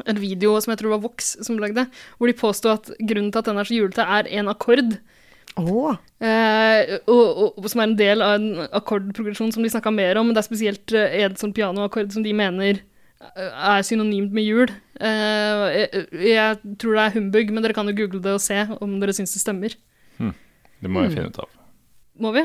en 0.05 0.21
video 0.21 0.55
som 0.61 0.73
jeg 0.73 0.81
tror 0.81 0.95
var 0.95 1.03
Vox 1.03 1.35
som 1.45 1.59
lagde, 1.61 1.87
hvor 2.17 2.31
de 2.31 2.37
påsto 2.37 2.71
at 2.73 2.89
grunnen 3.01 3.33
til 3.33 3.43
at 3.43 3.51
den 3.51 3.61
er 3.61 3.69
så 3.69 3.77
julete, 3.77 4.07
er 4.17 4.31
en 4.39 4.49
akkord. 4.53 4.97
Oh. 5.55 5.93
Eh, 6.19 6.97
og, 7.07 7.55
og, 7.55 7.69
som 7.71 7.83
er 7.83 7.89
en 7.89 7.99
del 7.99 8.25
av 8.25 8.39
en 8.39 8.65
akkordprogresjon 8.75 9.53
som 9.55 9.63
de 9.63 9.71
snakka 9.71 9.93
mer 9.93 10.19
om. 10.19 10.27
Men 10.27 10.37
det 10.37 10.43
er 10.43 10.49
spesielt 10.49 10.95
en 10.95 11.39
sånn 11.39 11.55
pianoakkord 11.55 12.13
som 12.15 12.25
de 12.25 12.33
mener 12.35 12.81
er 13.23 13.85
synonymt 13.87 14.33
med 14.35 14.45
jul. 14.45 14.71
Eh, 14.99 15.63
jeg, 15.75 16.05
jeg 16.29 16.75
tror 16.81 16.97
det 16.97 17.05
er 17.05 17.15
humbug, 17.15 17.53
men 17.55 17.65
dere 17.65 17.75
kan 17.77 17.89
jo 17.89 17.95
google 17.97 18.21
det 18.23 18.35
og 18.35 18.43
se 18.43 18.59
om 18.79 18.99
dere 19.01 19.15
syns 19.15 19.33
det 19.35 19.41
stemmer. 19.43 19.75
Det 20.19 20.91
må 20.91 21.05
jeg 21.05 21.15
finne 21.15 21.31
ut 21.31 21.39
av. 21.41 21.49
Må 22.21 22.31
vi? 22.35 22.43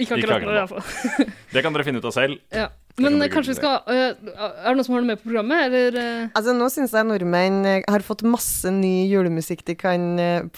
Ikke 0.00 0.16
akkurat 0.16 0.42
nå, 0.44 0.52
iallfall. 0.56 0.84
Det 1.54 1.62
kan 1.64 1.74
dere 1.76 1.84
finne 1.86 2.00
ut 2.02 2.06
av 2.08 2.14
selv. 2.16 2.40
Ja. 2.60 2.68
Men 3.00 3.16
eh, 3.22 3.30
kanskje 3.32 3.54
vi 3.54 3.56
skal 3.60 3.86
eh, 3.88 4.16
Er 4.18 4.66
det 4.66 4.72
noen 4.76 4.84
som 4.84 4.96
har 4.96 5.04
noe 5.04 5.08
med 5.12 5.20
på 5.22 5.28
programmet, 5.30 5.62
eller? 5.68 5.94
eh? 5.96 6.24
Altså, 6.36 6.52
nå 6.58 6.66
syns 6.74 6.92
jeg 6.96 7.06
nordmenn 7.06 7.60
har 7.86 8.04
fått 8.04 8.24
masse 8.26 8.68
ny 8.74 9.06
julemusikk 9.08 9.62
de 9.70 9.76
kan 9.78 10.08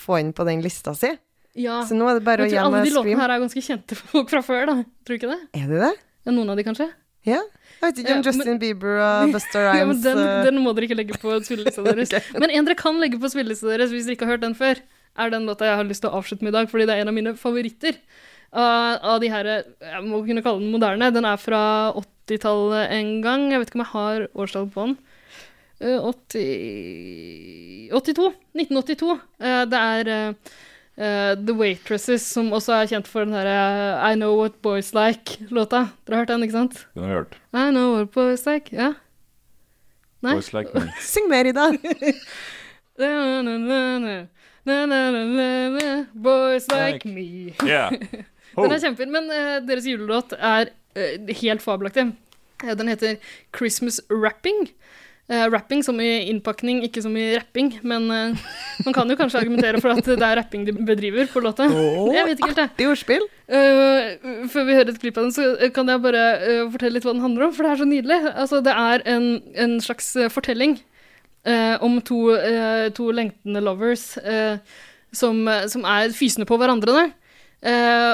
få 0.01 0.17
inn 0.23 0.33
på 0.35 0.47
den 0.49 0.65
lista 0.65 0.95
si. 0.99 1.13
Ja. 1.59 1.83
Så 1.87 1.95
nå 1.99 2.09
er 2.09 2.19
det 2.19 2.25
bare 2.27 2.47
å 2.47 2.49
gjøre 2.49 2.57
hjem 2.57 2.73
alle 2.73 2.87
de 2.89 2.95
låtene 2.97 3.21
her 3.21 3.35
er 3.35 3.43
ganske 3.45 3.63
kjente 3.63 3.99
for 3.99 4.15
folk 4.17 4.33
fra 4.33 4.41
før, 4.47 4.65
da. 4.73 4.77
Tror 5.05 5.15
du 5.15 5.21
ikke 5.21 5.31
det? 5.35 5.41
Er 5.61 5.69
det 5.69 5.81
det? 5.85 5.93
Ja, 6.25 6.33
noen 6.35 6.51
av 6.55 6.59
de, 6.59 6.65
kanskje? 6.67 6.89
Ja. 7.29 7.43
Jeg 7.83 7.91
vet 7.91 8.01
ikke 8.05 8.15
om 8.15 8.23
Justin 8.23 8.53
men- 8.53 8.59
Bieber 8.63 8.99
og 9.03 9.33
Buster 9.35 9.65
Ja, 9.81 9.87
men 9.89 10.03
den, 10.05 10.19
eh, 10.23 10.45
den 10.47 10.61
må 10.63 10.71
dere 10.77 10.87
ikke 10.87 10.99
legge 11.01 11.19
på 11.19 11.35
spillelista 11.43 11.83
deres. 11.83 12.13
Men 12.39 12.53
en 12.55 12.69
dere 12.69 12.79
kan 12.79 13.01
legge 13.03 13.19
på 13.19 13.31
spillelista 13.33 13.73
deres 13.73 13.91
hvis 13.91 14.07
dere 14.07 14.15
ikke 14.15 14.29
har 14.29 14.37
hørt 14.37 14.45
den 14.45 14.55
før, 14.55 14.79
er 15.19 15.33
den 15.35 15.49
låta 15.51 15.67
jeg 15.67 15.81
har 15.81 15.89
lyst 15.89 16.05
til 16.05 16.13
å 16.13 16.21
avslutte 16.21 16.47
med 16.47 16.55
i 16.55 16.57
dag, 16.61 16.71
fordi 16.71 16.87
det 16.87 16.95
er 16.95 17.03
en 17.03 17.11
av 17.11 17.17
mine 17.17 17.35
favoritter. 17.37 17.99
Av, 18.53 19.01
av 19.15 19.21
de 19.23 19.31
her 19.33 19.49
Jeg 19.49 20.03
må 20.07 20.21
kunne 20.27 20.45
kalle 20.45 20.63
den 20.63 20.73
moderne. 20.73 21.11
Den 21.11 21.27
er 21.27 21.41
fra 21.41 21.63
80-tallet 21.99 22.95
en 22.95 23.13
gang. 23.25 23.49
Jeg 23.51 23.63
vet 23.63 23.73
ikke 23.73 23.81
om 23.81 23.85
jeg 23.85 23.95
har 23.97 24.27
årstall 24.45 24.69
på 24.71 24.87
den. 24.87 24.99
Eh, 25.83 25.99
80 25.99 27.91
82. 27.99 28.29
1982. 28.63 29.17
Uh, 29.43 29.65
det 29.67 29.81
er 29.83 30.13
eh, 30.99 31.31
eh, 31.33 31.37
The 31.47 31.55
Waitresses, 31.57 32.23
som 32.35 32.51
også 32.53 32.73
er 32.81 32.91
kjent 32.93 33.09
for 33.09 33.25
den 33.25 33.33
derre 33.35 33.99
I 34.11 34.15
Know 34.19 34.37
What 34.41 34.61
Boys 34.63 34.93
Like-låta. 34.95 35.89
Dere 36.07 36.15
har 36.17 36.23
hørt 36.25 36.29
den, 36.35 36.43
ikke 36.47 36.59
sant? 36.59 36.87
Den 36.95 37.03
har 37.05 37.11
jeg 37.11 37.19
hørt. 37.23 37.39
I 37.55 37.71
know 37.71 37.95
what 37.97 38.11
boys 38.13 38.47
like, 38.47 38.73
ja. 38.75 38.93
Nei? 40.23 40.35
Boys 40.35 40.53
like 40.55 40.71
me. 40.75 40.87
Syng 41.01 41.29
mer, 41.31 41.49
Ida. 41.51 41.71
Na-na-na-na, 42.99 44.27
na-na-na-na, 44.67 46.07
Boys 46.15 46.69
like 46.69 47.05
Like. 47.05 47.05
me. 47.07 47.55
Yeah. 47.65 47.91
Den 48.53 48.69
Oh. 48.69 48.69
er 48.69 48.83
kjempefin, 48.83 49.09
men 49.09 49.31
uh, 49.33 49.63
deres 49.65 49.87
julelåt 49.89 50.35
er 50.37 50.69
uh, 50.93 51.31
helt 51.41 51.63
fabelaktig. 51.65 52.11
Eh, 52.61 52.75
den 52.77 52.91
heter 52.93 53.15
Christmas 53.57 53.97
Rapping. 54.13 54.67
Eh, 55.31 55.45
rapping 55.49 55.85
som 55.87 56.01
i 56.03 56.27
innpakning, 56.33 56.81
ikke 56.83 57.01
som 57.05 57.15
i 57.15 57.29
rapping, 57.37 57.69
men 57.87 58.09
uh, 58.11 58.41
man 58.83 58.97
kan 58.97 59.09
jo 59.09 59.15
kanskje 59.17 59.39
argumentere 59.39 59.79
for 59.81 59.95
at 59.95 60.03
det 60.05 60.19
er 60.19 60.35
rapping 60.41 60.67
de 60.67 60.75
bedriver 60.75 61.31
på 61.31 61.41
låta. 61.45 61.69
jeg 61.71 62.27
vet 62.27 62.41
ikke 62.41 62.51
helt. 62.51 62.63
Artig 62.65 62.89
ordspill. 62.91 63.23
Uh, 63.47 64.49
før 64.51 64.67
vi 64.67 64.77
hører 64.81 64.91
et 64.91 64.99
klipp 65.01 65.23
av 65.23 65.29
den, 65.29 65.35
så 65.37 65.71
kan 65.77 65.89
jeg 65.89 66.03
bare 66.03 66.25
fortelle 66.75 66.99
litt 66.99 67.07
hva 67.07 67.15
den 67.15 67.23
handler 67.23 67.47
om, 67.47 67.55
for 67.55 67.63
det 67.65 67.71
er 67.71 67.81
så 67.85 67.89
nydelig. 67.93 68.19
Altså, 68.35 68.61
det 68.67 68.77
er 68.83 69.07
en, 69.15 69.31
en 69.65 69.79
slags 69.85 70.13
fortelling 70.35 70.81
om 71.83 71.97
to, 72.07 72.19
to 72.95 73.09
lengtende 73.11 73.59
lovers 73.67 74.05
som, 75.11 75.41
som 75.73 75.87
er 75.91 76.15
fysende 76.15 76.47
på 76.47 76.55
hverandre. 76.61 76.95
Der. 76.95 77.09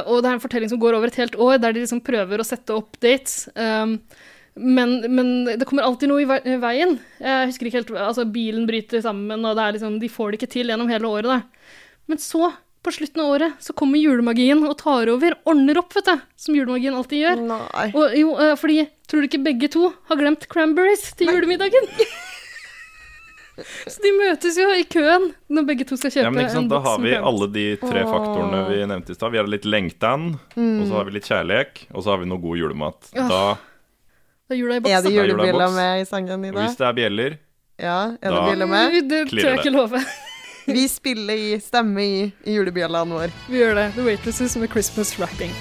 Og 0.08 0.22
det 0.24 0.30
er 0.30 0.38
en 0.38 0.40
fortelling 0.40 0.72
som 0.72 0.80
går 0.80 0.96
over 0.96 1.12
et 1.12 1.20
helt 1.20 1.36
år, 1.36 1.58
der 1.60 1.76
de 1.76 1.82
liksom 1.82 2.00
prøver 2.04 2.40
å 2.40 2.46
sette 2.48 2.72
opp 2.72 2.96
dates. 3.04 3.42
Um, 3.52 3.98
men, 4.58 4.98
men 5.14 5.32
det 5.48 5.66
kommer 5.68 5.86
alltid 5.86 6.10
noe 6.10 6.22
i 6.22 6.56
veien. 6.60 6.96
Jeg 7.22 7.50
husker 7.50 7.68
ikke 7.68 7.80
helt, 7.80 7.92
altså 8.02 8.26
Bilen 8.28 8.66
bryter 8.68 9.02
sammen, 9.04 9.44
og 9.44 9.58
det 9.58 9.64
er 9.64 9.76
liksom, 9.78 9.98
de 10.02 10.12
får 10.12 10.32
det 10.32 10.40
ikke 10.40 10.54
til 10.58 10.72
gjennom 10.72 10.90
hele 10.92 11.10
året. 11.10 11.30
Da. 11.30 11.74
Men 12.08 12.20
så, 12.22 12.52
på 12.84 12.94
slutten 12.94 13.22
av 13.24 13.34
året, 13.34 13.58
så 13.64 13.74
kommer 13.76 14.00
julemagien 14.00 14.62
og 14.64 14.78
tar 14.80 15.10
over, 15.12 15.36
ordner 15.48 15.80
opp, 15.82 15.92
vet 15.96 16.08
du. 16.08 16.24
Som 16.40 16.56
julemagien 16.56 16.96
alltid 16.96 17.24
gjør. 17.24 17.44
Nei. 17.50 17.90
Og 17.92 18.16
jo, 18.16 18.32
eh, 18.40 18.54
fordi, 18.60 18.80
tror 19.10 19.22
du 19.22 19.28
ikke 19.28 19.44
begge 19.44 19.70
to 19.74 19.90
har 20.08 20.20
glemt 20.20 20.48
cranberries 20.50 21.10
til 21.18 21.32
julemiddagen? 21.34 21.90
så 23.92 24.04
de 24.04 24.12
møtes 24.14 24.56
jo 24.60 24.68
i 24.72 24.84
køen 24.88 25.32
når 25.50 25.66
begge 25.68 25.86
to 25.88 25.98
skal 25.98 26.12
kjøpe 26.14 26.28
Ja, 26.28 26.32
men 26.32 26.46
ikke 26.46 26.54
sant, 26.54 26.68
en 26.68 26.74
Da 26.76 26.80
har 26.84 27.00
vi 27.02 27.16
alle 27.18 27.48
de 27.52 27.66
tre 27.82 28.04
faktorene 28.06 28.62
vi 28.70 28.80
nevnte 28.86 29.12
i 29.12 29.18
stad. 29.18 29.34
Vi 29.34 29.42
har 29.42 29.50
litt 29.50 29.66
lengtan, 29.68 30.30
og 30.56 30.84
så 30.86 31.00
har 31.00 31.08
vi 31.08 31.16
litt 31.18 31.28
kjærlighet, 31.28 31.82
og 31.92 32.04
så 32.04 32.14
har 32.14 32.22
vi 32.22 32.30
noe 32.30 32.40
god 32.42 32.62
julemat. 32.62 33.10
Da, 33.18 33.42
Da 34.48 34.54
er 34.54 34.58
jula 34.62 34.76
i 34.76 34.80
boks. 34.80 34.92
Er 34.92 35.02
det 35.02 35.04
da. 35.04 35.10
jule- 35.16 35.28
julebriller 35.32 35.66
boks. 35.66 35.74
med 35.76 36.00
i 36.00 36.04
sangen, 36.08 36.44
Ida? 36.44 36.60
hvis 36.66 36.76
det 36.76 36.86
er 36.86 36.92
bjeller 36.92 37.36
Ja, 37.78 37.98
er 38.04 38.16
det 38.20 38.30
Da- 38.32 38.46
briller 38.48 38.66
med? 38.66 39.08
Det 39.10 39.28
tror 39.30 39.48
jeg 39.50 39.58
ikke 39.58 39.70
love. 39.70 40.00
Vi 40.78 40.88
spiller 40.88 41.34
i 41.34 41.58
stemme 41.60 42.02
i, 42.04 42.32
i 42.44 42.54
julebjellene 42.56 43.14
våre. 43.14 43.30
Vi 43.48 43.56
gjør 43.58 43.74
det. 43.74 43.92
The 43.94 44.04
Waitresses 44.04 44.56
med 44.56 44.68
Christmas 44.68 45.14
Wrapping. 45.18 45.52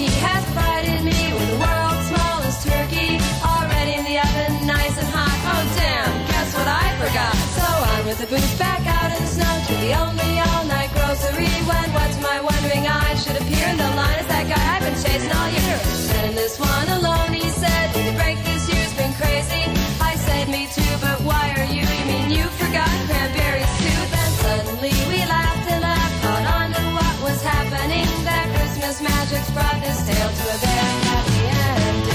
He 0.00 0.08
has 0.26 0.42
provided 0.50 0.98
me 1.04 1.18
with 1.36 1.48
the 1.52 1.58
world's 1.62 2.06
smallest 2.10 2.60
turkey, 2.66 3.20
already 3.44 3.92
in 3.98 4.04
the 4.10 4.16
oven, 4.18 4.52
nice 4.66 4.96
and 4.98 5.10
hot. 5.14 5.30
Damn, 5.78 6.10
guess 6.30 6.50
what 6.56 6.66
I 6.66 6.86
forgot? 7.02 7.34
So 7.58 7.66
on 7.92 8.00
with 8.08 8.18
the 8.22 8.26
boots 8.32 8.54
back 8.58 8.82
out 8.96 9.10
in 9.14 9.18
the 9.22 9.30
snow 9.36 9.54
to 9.68 9.74
the 9.84 9.92
only 10.02 10.32
all-night 10.48 10.90
grocery. 10.96 11.52
When 11.70 11.86
what's 11.96 12.18
my 12.28 12.38
wondering 12.48 12.84
eye 12.88 13.14
should 13.22 13.36
appear 13.42 13.66
in 13.72 13.76
the 13.84 13.90
line 14.00 14.18
is 14.22 14.26
that 14.32 14.46
guy 14.50 14.61
chasing 15.02 15.32
all 15.32 15.50
year. 15.50 15.78
Sending 16.08 16.36
this 16.36 16.58
one 16.58 16.88
alone, 16.98 17.32
he 17.32 17.48
said. 17.62 17.86
Break 18.16 18.38
this 18.44 18.68
year's 18.70 18.94
been 18.94 19.12
crazy. 19.14 19.62
I 20.00 20.14
said 20.26 20.48
me 20.48 20.62
too, 20.76 20.94
but 21.00 21.18
why 21.28 21.44
are 21.58 21.68
you? 21.76 21.82
You 21.82 22.04
mean 22.10 22.30
you 22.30 22.44
forgot 22.60 22.92
cranberries 23.08 23.72
too? 23.82 24.00
Then 24.14 24.30
suddenly 24.44 24.94
we 25.10 25.18
laughed 25.26 25.66
and 25.72 25.80
laughed, 25.82 26.16
caught 26.24 26.46
on 26.56 26.66
to 26.76 26.82
what 26.98 27.16
was 27.26 27.40
happening. 27.42 28.06
That 28.28 28.46
Christmas 28.54 28.96
magic's 29.02 29.50
brought 29.56 29.78
this 29.84 29.98
tale 30.08 30.32
to 30.38 30.44
a 30.54 30.58
very 30.66 30.96
happy 31.08 31.40
ending. 31.66 32.10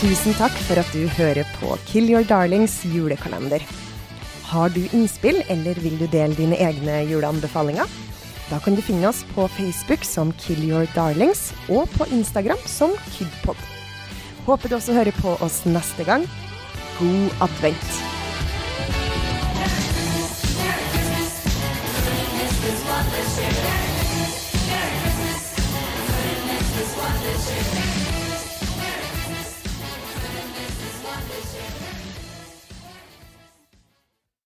Tusen 0.00 0.32
takk 0.38 0.54
for 0.68 0.78
at 0.78 0.92
du 0.92 1.08
hører 1.18 1.44
på 1.60 1.76
Kill 1.88 2.08
Your 2.10 2.24
Darlings 2.24 2.84
julekalender. 2.84 3.85
Har 4.46 4.68
du 4.70 4.88
innspill, 4.92 5.42
eller 5.48 5.74
vil 5.82 5.98
du 5.98 6.06
dele 6.06 6.34
dine 6.38 6.54
egne 6.62 7.00
juleanbefalinger? 7.10 7.86
Da 8.46 8.60
kan 8.62 8.76
du 8.78 8.82
finne 8.82 9.08
oss 9.08 9.24
på 9.34 9.48
Facebook 9.50 10.04
som 10.06 10.30
Kill 10.38 10.62
Your 10.68 10.86
Darlings, 10.94 11.50
og 11.68 11.90
på 11.98 12.06
Instagram 12.14 12.60
som 12.70 12.94
Kidpod. 13.16 13.58
Håper 14.46 14.70
du 14.70 14.76
også 14.78 14.94
hører 14.94 15.18
på 15.18 15.34
oss 15.42 15.64
neste 15.66 16.06
gang. 16.06 16.28
God 17.00 17.42
advent. 17.42 17.90
Merry 19.56 19.82
Christmas. 19.82 20.62
Merry 22.06 22.52
Christmas. 22.62 23.76
Merry 24.70 25.02
Christmas. 26.70 27.16
Merry 27.26 27.74
year. 27.74 27.85